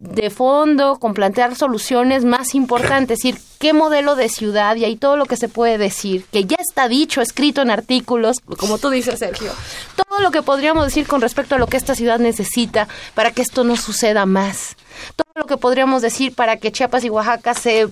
[0.00, 4.96] de fondo, con plantear soluciones más importantes, es decir, qué modelo de ciudad y ahí
[4.96, 8.90] todo lo que se puede decir, que ya está dicho, escrito en artículos, como tú
[8.90, 9.52] dices, Sergio,
[9.96, 13.42] todo lo que podríamos decir con respecto a lo que esta ciudad necesita para que
[13.42, 14.76] esto no suceda más,
[15.16, 17.88] todo lo que podríamos decir para que Chiapas y Oaxaca se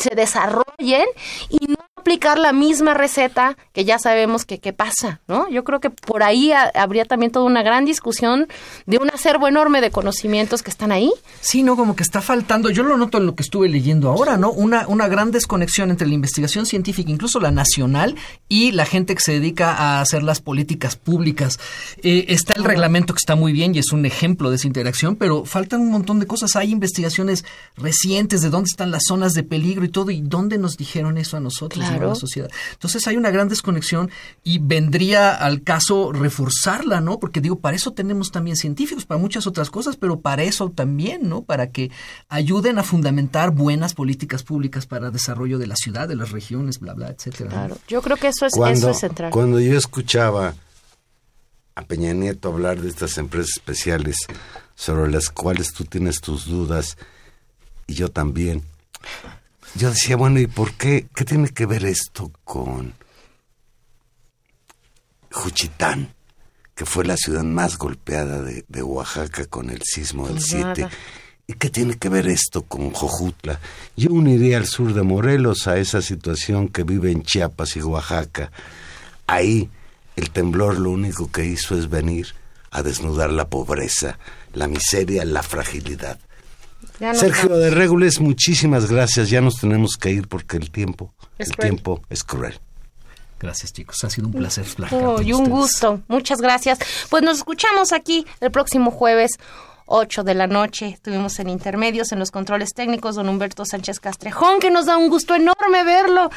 [0.00, 1.06] se desarrollen
[1.50, 5.48] y no aplicar la misma receta que ya sabemos que, qué pasa, ¿no?
[5.48, 8.48] Yo creo que por ahí habría también toda una gran discusión
[8.86, 11.12] de un acervo enorme de conocimientos que están ahí.
[11.40, 14.36] Sí, no, como que está faltando, yo lo noto en lo que estuve leyendo ahora,
[14.36, 14.50] ¿no?
[14.50, 18.16] Una, una gran desconexión entre la investigación científica, incluso la nacional,
[18.48, 21.58] y la gente que se dedica a hacer las políticas públicas.
[22.02, 25.16] Eh, está el reglamento que está muy bien y es un ejemplo de esa interacción,
[25.16, 26.56] pero faltan un montón de cosas.
[26.56, 27.44] Hay investigaciones
[27.76, 31.36] recientes de dónde están las zonas de peligro y todo, y dónde nos dijeron eso
[31.36, 32.50] a nosotros la sociedad.
[32.72, 34.10] Entonces hay una gran desconexión
[34.44, 37.18] y vendría al caso reforzarla, ¿no?
[37.18, 41.28] Porque digo, para eso tenemos también científicos, para muchas otras cosas, pero para eso también,
[41.28, 41.42] ¿no?
[41.42, 41.90] Para que
[42.28, 46.80] ayuden a fundamentar buenas políticas públicas para el desarrollo de la ciudad, de las regiones,
[46.80, 47.50] bla, bla, etcétera.
[47.50, 49.30] Claro, yo creo que eso es, eso es central.
[49.30, 50.54] Cuando yo escuchaba
[51.74, 54.16] a Peña Nieto hablar de estas empresas especiales
[54.74, 56.96] sobre las cuales tú tienes tus dudas
[57.86, 58.62] y yo también
[59.74, 61.06] yo decía, bueno, ¿y por qué?
[61.14, 62.94] ¿Qué tiene que ver esto con
[65.30, 66.14] Juchitán,
[66.74, 70.88] que fue la ciudad más golpeada de, Oaxaca con el sismo del 7?
[71.46, 73.58] ¿Y qué tiene que ver esto con Jojutla?
[73.96, 78.52] Yo uniría al sur de Morelos a esa situación que vive en Chiapas y Oaxaca.
[79.26, 79.68] Ahí
[80.16, 82.34] el temblor lo único que hizo es venir
[82.70, 84.18] a desnudar la pobreza,
[84.52, 86.20] la miseria, la fragilidad.
[87.14, 89.30] Sergio de Regules, muchísimas gracias.
[89.30, 92.58] Ya nos tenemos que ir porque el tiempo, el tiempo es cruel.
[93.40, 94.04] Gracias, chicos.
[94.04, 94.66] Ha sido un placer.
[94.90, 96.02] Oh, y un gusto.
[96.08, 96.78] Muchas gracias.
[97.08, 99.38] Pues nos escuchamos aquí el próximo jueves.
[99.90, 100.88] 8 de la noche.
[100.88, 105.08] Estuvimos en intermedios, en los controles técnicos, don Humberto Sánchez Castrejón, que nos da un
[105.08, 106.30] gusto enorme verlo.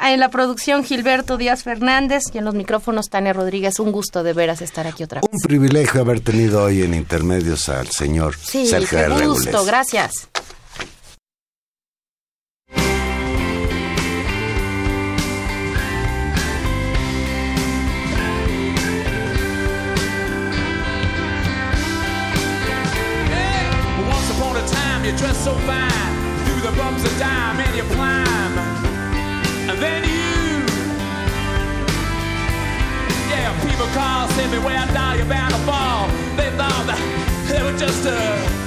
[0.00, 3.78] En la producción, Gilberto Díaz Fernández y en los micrófonos, Tania Rodríguez.
[3.78, 5.30] Un gusto de veras estar aquí otra vez.
[5.32, 10.28] Un privilegio haber tenido hoy en intermedios al señor sí, Sergio Un gusto, gracias.
[25.06, 26.14] you dress so fine.
[26.44, 28.58] Through the bumps of dime and you climb.
[29.70, 30.66] And then you.
[33.30, 36.08] Yeah, people call, send me where I die, you're bound to fall.
[36.36, 38.65] They thought that they were just a.